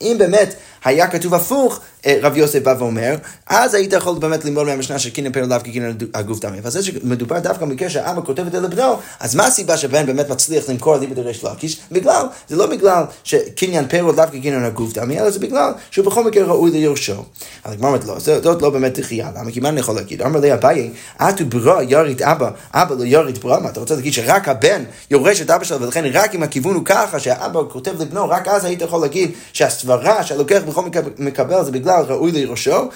[0.00, 0.54] אם באמת
[0.84, 3.14] היה כתוב הפוך, אה, רב יוסף בא ואומר,
[3.46, 6.58] אז היית יכול באמת ללמוד מהמשנה של קינן פרל לאו כקינן הגוף דמי.
[6.58, 10.28] אבל זה שמדובר דווקא במקרה שהאבא כותב את זה לבנו, אז מה הסיבה שבן באמת
[10.28, 11.80] מצליח למכור ליבא דריש לקיש?
[11.92, 16.24] בגלל, זה לא בגלל שקניין פרל לאו כקינן הגוף דמי, אלא זה בגלל שהוא בכל
[16.24, 17.24] מקרה ראוי ליורשו.
[17.64, 19.50] אז הגמרא אומרת לא, זאת לא באמת דחייה, למה?
[19.50, 20.22] כי מה אני יכול להגיד?
[20.22, 24.12] אמר לי אביי, אתו ברא יוריד אבא, אבא לא יוריד ברא, מה אתה רוצה להגיד
[24.12, 28.28] שרק הבן יורש את אבא שלו, ולכן רק אם הכיוון הוא ככה, שהאבא כותב לבנו,
[28.28, 30.82] רק אז היית יכול להגיד שהסברה שהלוקח בכל
[31.18, 32.88] מקבל זה בגלל ראוי לירושו,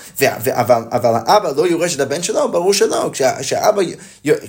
[0.49, 3.11] אבל, אבל האבא לא יורש את הבן שלו, ברור שלא.
[3.12, 3.83] כשה, כשאבא,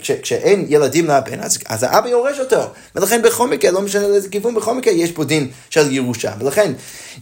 [0.01, 2.61] כש, כשאין ילדים לבן, אז, אז האבא יורש אותו.
[2.95, 6.31] ולכן בכל מקרה, לא משנה לאיזה כיוון, בכל מקרה יש פה דין של ירושה.
[6.39, 6.73] ולכן,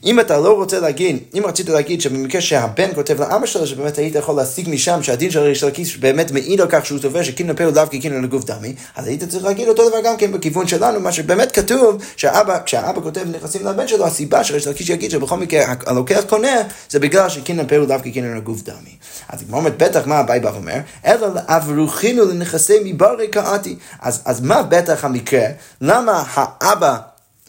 [0.04, 4.16] אם אתה לא רוצה להגיד, אם רצית להגיד שבמקרה שהבן כותב לאבא שלו, שבאמת היית
[4.16, 7.98] יכול להשיג משם שהדין של לקיס באמת מעיד על כך שהוא תובע שקינן פה דווקא
[7.98, 11.52] קינן לגוף דמי, אז היית צריך להגיד אותו דבר גם כן בכיוון שלנו, מה שבאמת
[11.52, 16.62] כתוב, שהאבא, כשהאבא כותב נכסים לבן שלו, הסיבה שריש לקיס יגיד שבכל מקרה הלוקח קונה,
[16.90, 18.98] זה בגלל שקינן פה דווקא קינן לגוף דמי.
[19.30, 23.76] אז הגמרא אומרת, בטח מה אביי בא ואומר, אלא אברוחינו לנכסי מברי קראתי.
[24.02, 25.46] אז, אז מה בטח המקרה?
[25.82, 26.98] למה האבא,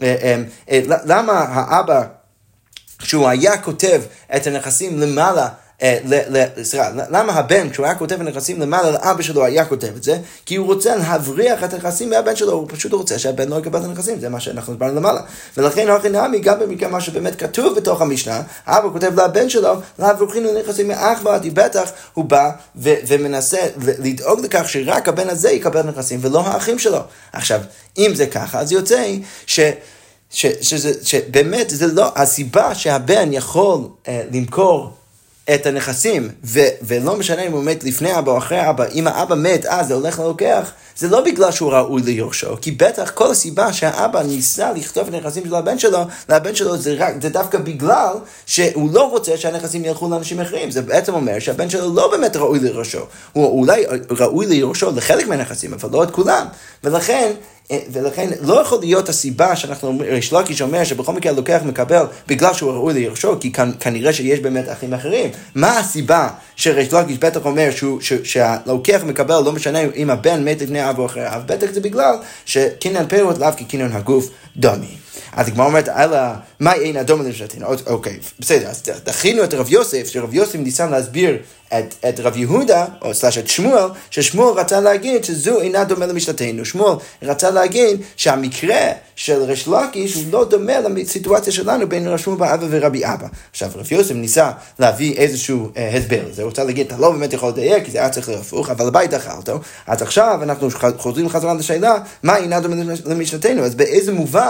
[0.02, 2.02] אה, אה, אה, למה האבא
[2.98, 4.02] כשהוא היה כותב
[4.36, 5.48] את הנכסים למעלה
[6.62, 10.18] סליחה, למה הבן, כשהוא היה כותב נכסים למעלה לאבא שלו, היה כותב את זה?
[10.46, 13.84] כי הוא רוצה להבריח את הנכסים מהבן שלו, הוא פשוט רוצה שהבן לא יקבל את
[13.84, 15.20] הנכסים, זה מה שאנחנו דיברנו למעלה.
[15.56, 20.44] ולכן הכי נעמי, גם במקרה מה שבאמת כתוב בתוך המשנה, אבא כותב לבן שלו, להבריחים
[20.44, 26.46] לנכסים מאח ועדי, בטח הוא בא ומנסה לדאוג לכך שרק הבן הזה יקבל נכסים ולא
[26.46, 27.00] האחים שלו.
[27.32, 27.60] עכשיו,
[27.98, 29.12] אם זה ככה, אז יוצא
[29.46, 29.60] ש...
[30.34, 34.90] ש, שזה, שבאמת זה לא, הסיבה שהבן יכול אה, למכור
[35.54, 39.34] את הנכסים, ו, ולא משנה אם הוא מת לפני אבא או אחרי אבא, אם האבא
[39.34, 43.72] מת אז זה הולך ללוקח, זה לא בגלל שהוא ראוי ליורשו, כי בטח כל הסיבה
[43.72, 48.12] שהאבא ניסה לכתוב את הנכסים של הבן שלו, לבן שלו זה, רק, זה דווקא בגלל
[48.46, 50.70] שהוא לא רוצה שהנכסים ילכו לאנשים אחרים.
[50.70, 53.06] זה בעצם אומר שהבן שלו לא באמת ראוי ליורשו.
[53.32, 56.46] הוא אולי ראוי ליורשו לחלק מהנכסים, אבל לא את כולם.
[56.84, 57.36] ולכן אה,
[57.92, 62.72] ולכן לא יכול להיות הסיבה שאנחנו, ריש לקיש אומר שבכל מקרה הלוקח מקבל בגלל שהוא
[62.72, 65.30] ראוי לירשו, כי כנראה שיש באמת אחים אחרים.
[65.54, 70.62] מה הסיבה שריש לקיש בטח אומר שהוא, ש, שהלוקח מקבל, לא משנה אם הבן מת
[70.62, 72.14] לפני אב או אחרי אב, בטח זה בגלל
[72.44, 74.96] שקינן פירות לאו כקינן הגוף דומי.
[75.32, 76.18] אז הגמרא אומרת, אלא,
[76.60, 77.66] מה אין אדום למשלתנו?
[77.86, 81.38] אוקיי, בסדר, אז דחינו את רב יוסף, שרב יוסף ניסה להסביר
[81.78, 86.64] את, את רב יהודה, או סלש את שמואל, ששמואל רצה להגיד שזו אינה דומה למשלתנו.
[86.64, 92.38] שמואל רצה להגיד שהמקרה של ריש לקיש הוא לא דומה לסיטואציה שלנו בין רב שמואל
[92.38, 93.26] באבא ורבי אבא.
[93.50, 97.32] עכשיו, רב יוסף ניסה להביא איזשהו אה, הסבר לזה, הוא רוצה להגיד, אתה לא באמת
[97.32, 99.60] יכול לדייק, כי זה היה צריך להיות הפוך, אבל הבית דחה אותו.
[99.86, 102.76] אז עכשיו אנחנו חוזרים חזרה לשאלה, מה אינה דומה
[103.06, 103.64] למשלתנו?
[103.64, 104.41] אז באיזה מובן...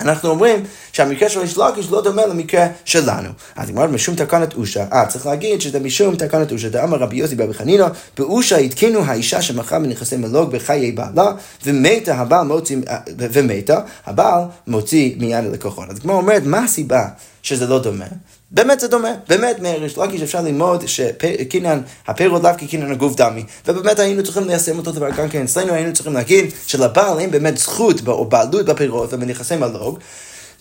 [0.00, 3.28] אנחנו אומרים שהמקרה של ריש לקיש לא דומה למקרה שלנו.
[3.56, 6.68] אז נגמר משום תקנת אושה, אה, צריך להגיד שזה משום תקנת אושה.
[6.68, 7.86] דאמר רבי יוסי ברבי חנינא,
[8.18, 11.32] באושה התקינו האישה שמכרה מנכסי מלוג בחיי בעלה,
[11.64, 15.90] ומתה הבעל מוציא, אה, ומתה, הבעל מוציא מיד הלקוחות.
[15.90, 17.08] אז כמו אומרת, מה הסיבה
[17.42, 18.06] שזה לא דומה?
[18.50, 23.98] באמת זה דומה, באמת מריש לקיש אפשר ללמוד שקינן, הפירות לאו כקינן הגוף דמי, ובאמת
[23.98, 28.08] היינו צריכים ליישם אותו דבר גם כן אצלנו, היינו צריכים להגיד שלבעל אין באמת זכות
[28.08, 29.98] או בעלות בפירות ובנכסי מלוג,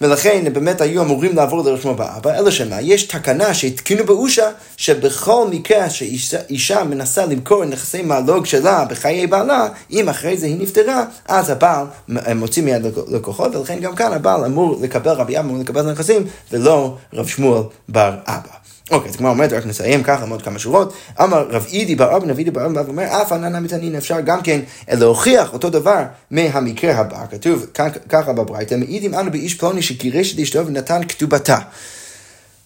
[0.01, 5.89] ולכן באמת היו אמורים לעבור לרשמו באבא, אלא שמה, יש תקנה שהתקינו באושה, שבכל מקרה
[5.89, 11.85] שאישה מנסה למכור נכסי מעלוג שלה בחיי בעלה, אם אחרי זה היא נפטרה, אז הבעל
[12.35, 16.27] מוציא מיד לקוחות, ולכן גם כאן הבעל אמור לקבל, רבי אבא אמור לקבל את הנכסים,
[16.51, 18.64] ולא רב שמואל בר אבא.
[18.91, 20.93] אוקיי, אז כמו אומרת, רק נסיים ככה, עוד כמה שורות.
[21.21, 24.61] אמר רב אידי בר אבן, אבידי בר אבן, ואומר, אף עננה מתנין, אפשר גם כן
[24.87, 27.25] להוכיח אותו דבר מהמקרה הבא.
[27.31, 27.65] כתוב
[28.09, 31.57] ככה בברייתא, מעידים אנו באיש פלוני שגירש את אשתו ונתן כתובתה.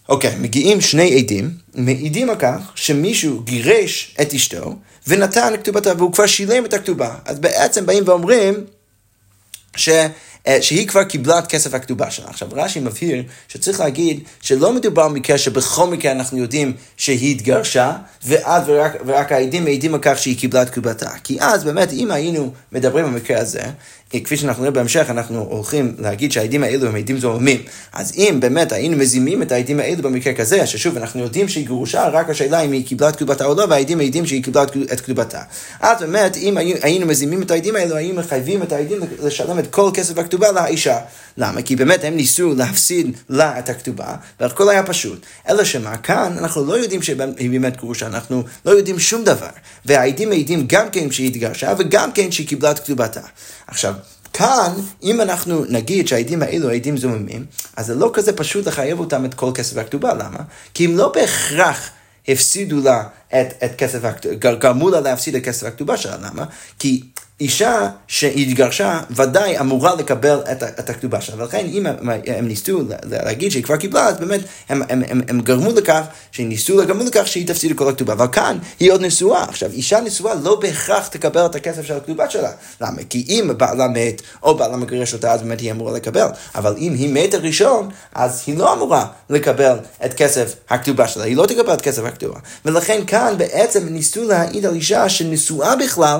[0.10, 4.76] אוקיי, מגיעים שני עדים, מעידים על כך שמישהו גירש את אשתו
[5.08, 7.16] ונתן כתובתה, והוא כבר שילם את הכתובה.
[7.26, 8.56] אז בעצם באים ואומרים,
[9.76, 9.90] ש...
[10.50, 12.28] אה, שהיא כבר קיבלה את כסף הכתובה שלה.
[12.30, 17.94] עכשיו רש"י מבהיר שצריך להגיד שלא מדובר במקרה שבכל מקרה אנחנו יודעים שהיא התגרשה,
[18.26, 21.10] ואז ורק, ורק העדים מעידים על כך שהיא קיבלה את כתובתה.
[21.24, 23.62] כי אז באמת אם היינו מדברים במקרה הזה,
[24.10, 27.62] כפי שאנחנו נראה בהמשך, אנחנו הולכים להגיד שהעדים האלו הם עדים זוהמים.
[27.94, 32.08] אז אם באמת היינו מזימים את העדים האלו במקרה כזה, ששוב, אנחנו יודעים שהיא גרושה,
[32.08, 35.42] רק השאלה אם היא קיבלה את כתובתה או לא, והעדים מעידים שהיא קיבלה את כתובתה.
[35.80, 39.92] אז באמת, אם היינו מזימים את העדים האלו, היינו מחייבים את העדים לשלם את כל
[39.94, 40.98] כסף הכתובה לאישה.
[41.38, 41.62] למה?
[41.62, 45.26] כי באמת הם ניסו להפסיד לה את הכתובה, והכל היה פשוט.
[45.50, 47.18] אלא שמה, כאן אנחנו לא יודעים שהיא
[47.50, 49.50] באמת גרושה, אנחנו לא יודעים שום דבר.
[49.86, 53.22] והעדים מעידים גם כן שהיא התגרשה, וגם כן שהיא קיבלה את כתובתה.
[53.72, 53.94] עכשיו,
[54.34, 57.46] כאן, אם אנחנו נגיד שהעדים האלו עדים זוממים,
[57.76, 60.40] אז זה לא כזה פשוט לחייב אותם את כל כסף הכתובה, למה?
[60.74, 61.90] כי הם לא בהכרח
[62.28, 66.46] הפסידו לה את, את כסף הכתובה, גרמו לה להפסיד את כסף הכתובה שלה, למה?
[66.80, 67.04] כי
[67.42, 73.52] אישה שהתגרשה ודאי אמורה לקבל את, את הכתובה שלה, ולכן אם הם, הם ניסו להגיד
[73.52, 77.48] שהיא כבר קיבלה, אז באמת הם, הם, הם, הם גרמו לכך, שניסו לגרמו לכך שהיא
[77.48, 79.44] תפסיד את כל הכתובה, אבל כאן היא עוד נשואה.
[79.44, 82.52] עכשיו, אישה נשואה לא בהכרח תקבל את הכסף של הכתובה שלה.
[82.82, 83.02] למה?
[83.10, 86.28] כי אם בעלה מת, או בעלה מגרש אותה, אז באמת היא אמורה לקבל.
[86.56, 91.38] אבל אם היא מתה ראשון, אז היא לא אמורה לקבל את כסף הכתובה שלה, היא
[91.38, 92.40] לא תקבל את כסף הכתובה.
[92.66, 96.20] ולכן כאן בעצם ניסו להעיד על אישה שנשואה בכלל,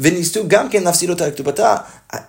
[0.00, 1.76] וניסו גם כן להפסיד אותה לכתובתה,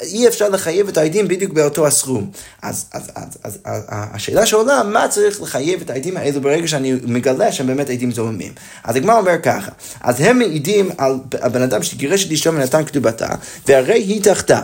[0.02, 2.32] אי אפשר לחייב את העדים בדיוק באותו הסכום.
[2.62, 6.94] אז, אז, אז, אז, אז השאלה שעולה, מה צריך לחייב את העדים האלו ברגע שאני
[7.04, 8.54] מגלה שהם באמת עדים זוממים?
[8.84, 13.30] אז הגמר אומר ככה, אז הם מעידים על הבן אדם שגירש את אשתו ונתן כתובתה,
[13.68, 14.64] והרי היא תחתיו.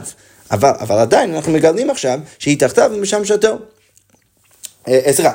[0.52, 3.48] אבל, אבל עדיין אנחנו מגלים עכשיו שהיא תחתיו ומשם שתו.
[3.48, 3.77] אה,
[5.12, 5.32] סליחה,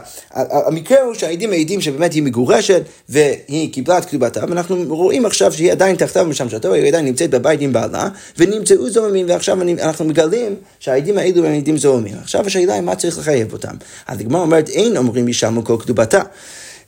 [0.66, 5.72] המקרה הוא שהעדים מעידים שבאמת היא מגורשת והיא קיבלה את כתובתה, ואנחנו רואים עכשיו שהיא
[5.72, 11.18] עדיין תחתיו משמשתו, היא עדיין נמצאת בבית עם בעלה, ונמצאו זוממים, ועכשיו אנחנו מגלים שהעדים
[11.18, 12.14] האלו הם עדים זוממים.
[12.22, 13.74] עכשיו השאלה היא מה צריך לחייב אותם.
[14.08, 16.22] הגמרא אומרת, אין אומרים ישלמו כל כתובתה.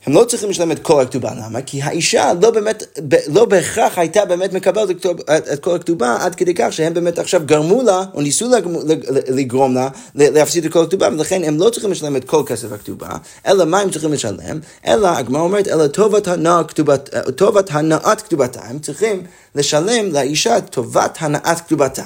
[0.05, 1.61] הם לא צריכים לשלם את כל הכתובה, למה?
[1.61, 2.83] כי האישה לא באמת,
[3.27, 5.05] לא בהכרח הייתה באמת מקבלת
[5.53, 8.49] את כל הכתובה עד כדי כך שהם באמת עכשיו גרמו לה, או ניסו
[9.27, 13.09] לגרום לה להפסיד את כל הכתובה, ולכן הם לא צריכים לשלם את כל כסף הכתובה,
[13.47, 14.59] אלא מה הם צריכים לשלם?
[14.87, 19.23] אלא, הגמרא אומרת, אלא טובת הנעת כתובתה, טובת הנעת כתובתה, הם צריכים
[19.55, 22.03] לשלם לאישה טובת הנעת כתובתה.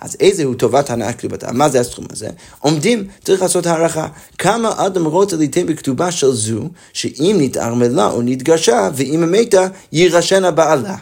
[0.00, 1.52] אז איזה הוא טובת הנאה כתובתה?
[1.52, 2.28] מה זה הסכום הזה?
[2.58, 4.08] עומדים, צריך לעשות הערכה.
[4.38, 10.96] כמה אדם רוצה ליתן בכתובה של זו, שאם נתערמלה או נתגרשה, ואם מתה, יירשנה בעלה.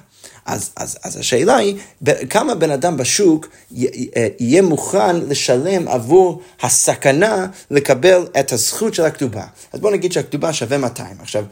[0.48, 1.76] אז, אז, אז השאלה היא,
[2.30, 9.44] כמה בן אדם בשוק יהיה מוכן לשלם עבור הסכנה לקבל את הזכות של הכתובה.
[9.72, 11.16] אז בואו נגיד שהכתובה שווה 200.
[11.20, 11.44] עכשיו,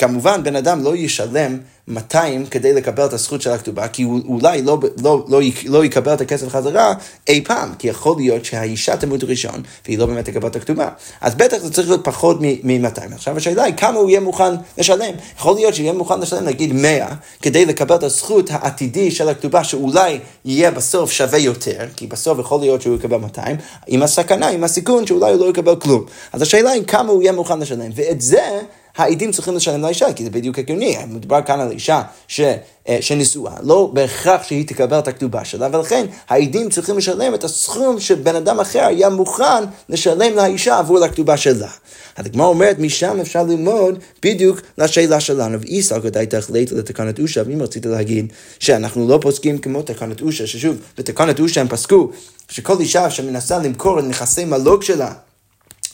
[0.00, 4.62] כמובן, בן אדם לא ישלם 200 כדי לקבל את הזכות של הכתובה, כי הוא אולי
[4.62, 6.94] לא, לא, לא, לא יקבל את הכסף חזרה
[7.28, 10.88] אי פעם, כי יכול להיות שהאישה תמות ראשון, והיא לא באמת תקבל את הכתובה.
[11.20, 13.14] אז בטח זה צריך להיות פחות מ-200.
[13.14, 15.14] עכשיו השאלה היא כמה הוא יהיה מוכן לשלם.
[15.36, 17.06] יכול להיות שיהיה מוכן לשלם נגיד 100,
[17.42, 22.60] כדי לקבל את הזכות העתידי של הכתובה, שאולי יהיה בסוף שווה יותר, כי בסוף יכול
[22.60, 26.04] להיות שהוא יקבל 200, עם הסכנה, עם הסיכון שאולי הוא לא יקבל כלום.
[26.32, 28.60] אז השאלה היא כמה הוא יהיה מוכן לשלם, ואת זה...
[29.00, 30.96] העדים צריכים לשלם לאישה, כי זה בדיוק הגיוני.
[31.08, 32.40] מדובר כאן על אישה ש,
[32.88, 38.00] אה, שנשואה, לא בהכרח שהיא תקבל את הכתובה שלה, ולכן העדים צריכים לשלם את הסכום
[38.00, 41.68] שבן אדם אחר היה מוכן לשלם לאישה עבור הכתובה שלה.
[42.16, 45.60] הגמרא אומרת, משם אפשר ללמוד בדיוק לשאלה שלנו.
[45.60, 50.76] ואיסא כדאי תחליט לתקנת אושה, ואם רצית להגיד שאנחנו לא פוסקים כמו תקנת אושה, ששוב,
[50.98, 52.10] בתקנת אושה הם פסקו
[52.48, 55.12] שכל אישה שמנסה למכור את נכסי מלוג שלה,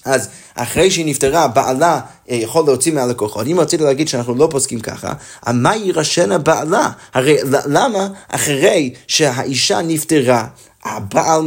[0.07, 2.00] אז אחרי שהיא נפטרה, בעלה
[2.30, 3.46] אה, יכול להוציא מהלקוחות.
[3.46, 5.12] אם רצית להגיד שאנחנו לא פוסקים ככה,
[5.52, 6.90] מה יירשנה בעלה?
[7.14, 7.36] הרי
[7.66, 10.46] למה אחרי שהאישה נפטרה,
[10.86, 11.42] הבעל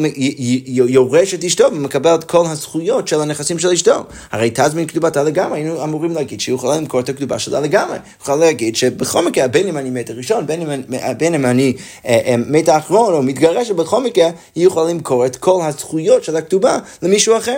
[0.67, 4.03] יורש את אשתו ומקבל את כל הזכויות של הנכסים של אשתו.
[4.31, 7.97] הרי תזמין כתובתה לגמרי, היינו אמורים להגיד שהיא יכולה למכור את הכתובה שלה לגמרי.
[8.21, 10.81] יכולה להגיד שבכל מקרה, בין אם אני מת הראשון, בין אם,
[11.17, 11.73] בין אם אני
[12.05, 16.35] אה, אה, מת האחרון או מתגרשת, בכל מקרה, היא יכולה למכור את כל הזכויות של
[16.35, 17.57] הכתובה למישהו אחר.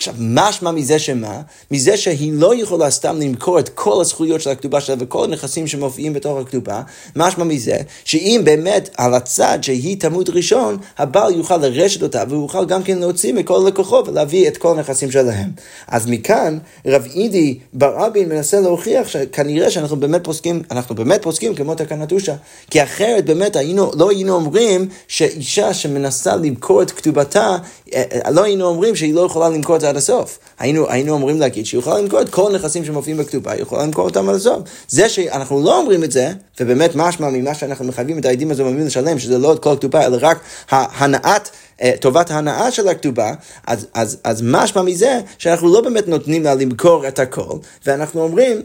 [0.00, 1.40] עכשיו, משמע מזה שמה?
[1.70, 6.12] מזה שהיא לא יכולה סתם למכור את כל הזכויות של הכתובה שלה וכל הנכסים שמופיעים
[6.12, 6.82] בתוך הכתובה,
[7.16, 12.64] משמע מזה שאם באמת על הצד שהיא תמות ראשון, הבעל יוכל לרשת אותה והוא יוכל
[12.64, 15.50] גם כן להוציא מכל הלקוחות ולהביא את כל הנכסים שלהם.
[15.88, 21.54] אז מכאן רב אידי בר אבין מנסה להוכיח שכנראה שאנחנו באמת פוסקים, אנחנו באמת פוסקים
[21.54, 22.34] כמו תקנת אושה.
[22.70, 27.56] כי אחרת באמת היינו, לא היינו אומרים שאישה שמנסה למכור את כתובתה,
[27.94, 30.38] אה, אה, לא היינו אומרים שהיא לא יכולה למכור את עד הסוף.
[30.58, 34.04] היינו, היינו אומרים להגיד שהיא יכולה למכור את כל הנכסים שמופיעים בכתובה, היא יכולה למכור
[34.04, 34.62] אותם עד הסוף.
[34.88, 39.18] זה שאנחנו לא אומרים את זה, ובאמת משמע ממה שאנחנו מחייבים את העדים הזוממים לשלם,
[39.18, 40.38] שזה לא את כל הכתובה, אלא רק
[40.70, 41.48] ההנאת...
[41.82, 43.32] אה, טובת ההנאה של הכתובה,
[43.66, 48.62] אז, אז, אז משמע מזה שאנחנו לא באמת נותנים לה למכור את הכל, ואנחנו אומרים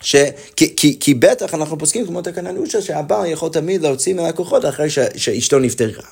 [0.00, 0.16] ש...
[0.56, 4.90] כי, כי, כי בטח אנחנו פוסקים כמו תקנה נושה שהבעל יכול תמיד להוציא מהלקוחות אחרי
[4.90, 4.98] ש...
[5.16, 6.02] שאשתו נפטרה.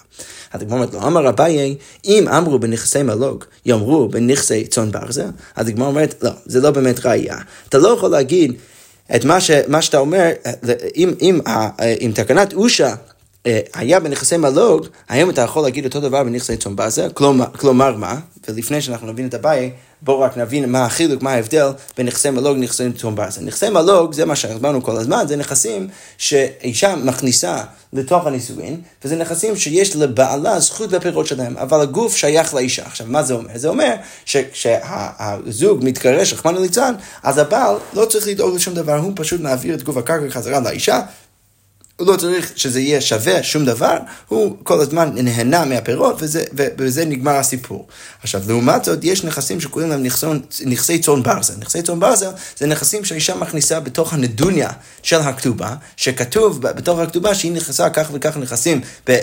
[0.53, 5.69] אז הגמרא אומרת לו, אמר אביי, אם אמרו בנכסי מלוג, יאמרו בנכסי צאן ברזל, אז
[5.69, 7.37] הגמרא אומרת, לא, זה לא באמת ראייה.
[7.69, 8.53] אתה לא יכול להגיד
[9.17, 9.51] את מה, ש...
[9.69, 10.31] מה שאתה אומר,
[10.97, 11.41] אם, אם,
[12.01, 12.95] אם תקנת אושה
[13.47, 17.97] אה, היה בנכסי מלוג, היום אתה יכול להגיד אותו דבר בנכסי צאן באזל, כלומר, כלומר
[17.97, 18.19] מה?
[18.49, 19.71] ולפני שאנחנו נבין את הבעיה,
[20.03, 23.43] בואו רק נבין מה החילוק, מה ההבדל בין נכסי מלוג לנכסי באזל.
[23.43, 25.89] נכסי מלוג, זה מה שהסברנו כל הזמן, זה נכסים
[26.19, 32.87] שאישה מכניסה לתוך הנישואין, וזה נכסים שיש לבעלה זכות בפירות שלהם, אבל הגוף שייך לאישה.
[32.87, 33.51] עכשיו, מה זה אומר?
[33.55, 33.95] זה אומר
[34.25, 39.83] שכשהזוג מתגרש, רחמנא ליצלן, אז הבעל לא צריך לדאוג לשום דבר, הוא פשוט מעביר את
[39.83, 41.01] גוף הקרקע חזרה לאישה.
[41.97, 43.97] הוא לא צריך שזה יהיה שווה שום דבר,
[44.29, 47.87] הוא כל הזמן נהנה מהפירות וזה, ובזה נגמר הסיפור.
[48.23, 50.07] עכשיו, לעומת זאת, יש נכסים שקוראים להם
[50.67, 51.55] נכסי צאן ברזל.
[51.59, 54.71] נכסי צאן ברזל זה נכסים שהאישה מכניסה בתוך הנדוניה
[55.03, 58.81] של הכתובה, שכתוב בתוך הכתובה שהיא נכנסה כך וכך נכסים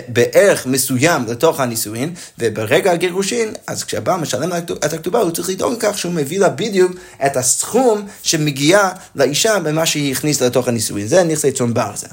[0.08, 4.52] בערך מסוים לתוך הנישואין, וברגע הגירושין, אז כשהבעל משלם
[4.84, 6.92] את הכתובה, הוא צריך לדאוג לכך שהוא מביא לה בדיוק
[7.26, 11.06] את הסכום שמגיע לאישה במה שהיא הכניסה לתוך הנישואין.
[11.06, 12.06] זה נכסי צאן ברזל.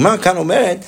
[0.00, 0.84] הגמרא כאן אומרת,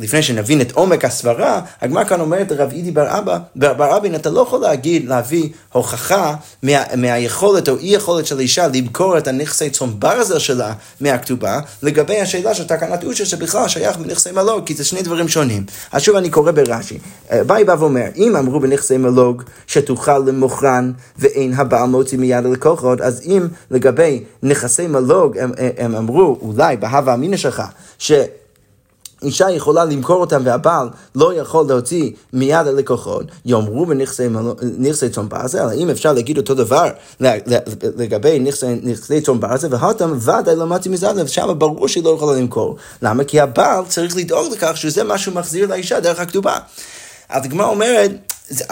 [0.00, 4.30] לפני שנבין את עומק הסברה, הגמרא כאן אומרת לרב אידי בר אבא, בר אבין, אתה
[4.30, 9.70] לא יכול להגיד, להביא הוכחה מה, מהיכולת או אי יכולת של אישה למכור את הנכסי
[9.70, 14.84] צאן ברזל שלה מהכתובה, לגבי השאלה של תקנת אושר שבכלל שייך בנכסי מלוג, כי זה
[14.84, 15.64] שני דברים שונים.
[15.92, 16.98] אז שוב אני קורא ברש"י.
[17.32, 23.00] אה, באי בא ואומר, אם אמרו בנכסי מלוג שתוכל למוכרן ואין הבעל מוציא מיד הלקוחות,
[23.00, 27.62] אז אם לגבי נכסי מלוג הם, הם אמרו, אולי בהווה אמינא שלך,
[27.98, 28.12] ש...
[29.22, 35.90] אישה יכולה למכור אותם והבעל לא יכול להוציא מיד הלקוחות, יאמרו בנכסי צאן ברזל, האם
[35.90, 36.90] אפשר להגיד אותו דבר
[37.96, 38.38] לגבי
[38.82, 42.76] נכסי צאן ברזל, והאטם ודאי לא מתאים מזלב, שם ברור שהיא לא יכולה למכור.
[43.02, 43.24] למה?
[43.24, 46.58] כי הבעל צריך לדאוג לכך שזה מה שהוא מחזיר לאישה דרך הכתובה.
[47.28, 48.10] אז אומרת,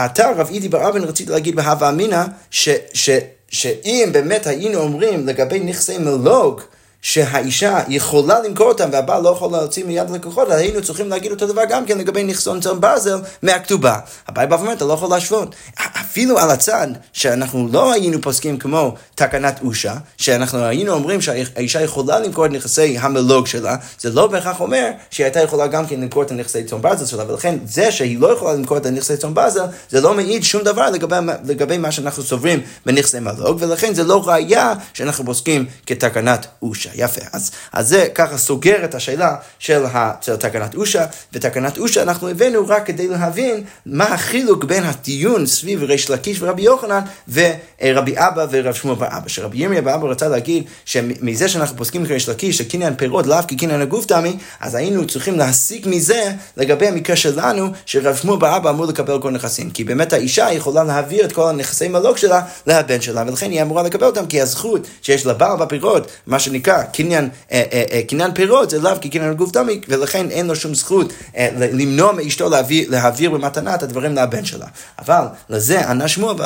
[0.05, 5.99] אתה רב אידי בר אבן רצית להגיד בהווה אמינא, שאם באמת היינו אומרים לגבי נכסי
[5.99, 6.61] מלוג,
[7.05, 11.47] שהאישה יכולה למכור אותם והבעל לא יכול להוציא מיד לקוחות, אז היינו צריכים להגיד אותו
[11.47, 13.99] דבר גם כן לגבי נכסון צאן ברזל מהכתובה.
[14.29, 15.55] הבעל בא ואומר, אתה לא יכול להשוות.
[16.01, 22.19] אפילו על הצד שאנחנו לא היינו פוסקים כמו תקנת אושה, שאנחנו היינו אומרים שהאישה יכולה
[22.19, 26.23] למכור את נכסי המלוג שלה, זה לא בהכרח אומר שהיא הייתה יכולה גם כן למכור
[26.23, 29.65] את הנכסי צאן ברזל שלה, ולכן זה שהיא לא יכולה למכור את הנכסי צאן ברזל,
[29.91, 34.29] זה לא מעיד שום דבר לגבי, לגבי מה שאנחנו סוברים בנכסי מלוג, ולכן זה לא
[34.29, 36.93] ראייה שאנחנו פוסקים כתקנת אושה.
[36.95, 37.20] יפה.
[37.32, 42.28] אז, אז זה ככה סוגר את השאלה של, ה, של תקנת אושה, ותקנת אושה אנחנו
[42.28, 47.01] הבאנו רק כדי להבין מה החילוק בין הדיון סביב ריש לקיש ורבי יוחנן
[47.32, 49.28] ורבי אבא ורב שמואל בר אבא.
[49.28, 53.80] שרבי ירמיה בר אבא רצה להגיד שמזה שאנחנו פוסקים כריש לקיש, שקניין פירות לאו כקניין
[53.80, 58.86] הגוף תמי, אז היינו צריכים להסיק מזה לגבי המקרה שלנו, שרב שמואל בר אבא אמור
[58.86, 59.70] לקבל כל נכסים.
[59.70, 63.82] כי באמת האישה יכולה להעביר את כל הנכסי מלוק שלה לבן שלה, ולכן היא אמורה
[63.82, 68.70] לקבל אותם, כי הזכות שיש לבעל בפירות, מה שנקרא קניין, אה, אה, אה, קניין פירות
[68.70, 71.12] זה לאו כקניין הגוף דמי, ולכן אין לו שום זכות
[71.55, 74.66] למנוע מאשתו להעביר, להעביר במתנה את הדברים לבן שלה.
[74.99, 76.37] אבל לזה ענה שמואל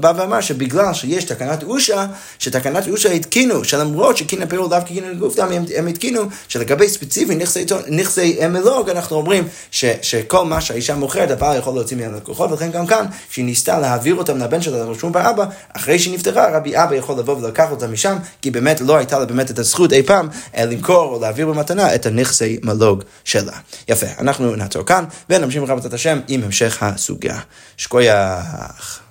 [0.00, 2.06] בא ואמר שבגלל שיש תקנת אושה,
[2.38, 7.64] שתקנת אושה התקינו, שלמרות שקניין פירות לאו כקניין הגוף דמי, הם התקינו שלגבי ספציפי נכסי,
[7.88, 12.70] נכסי מלוג, אנחנו אומרים ש, שכל מה שהאישה מוכרת, הבעל יכול להוציא מיד לקוחות, ולכן
[12.70, 15.44] גם כאן, כשהיא ניסתה להעביר אותם לבן שלה, לרשום באבא,
[15.76, 19.24] אחרי שהיא נפטרה, רבי אבא יכול לבוא ולקח אותם משם, כי באמת לא הייתה לה
[19.24, 23.52] באמת את הזכות אי פעם למכור או להעביר במתנה את הנכסי מלוג שלה.
[23.88, 27.38] יפה, אנחנו נעצור כאן ונמשיך ברבת השם עם המשך הסוגיה.
[27.76, 29.05] שקוייך.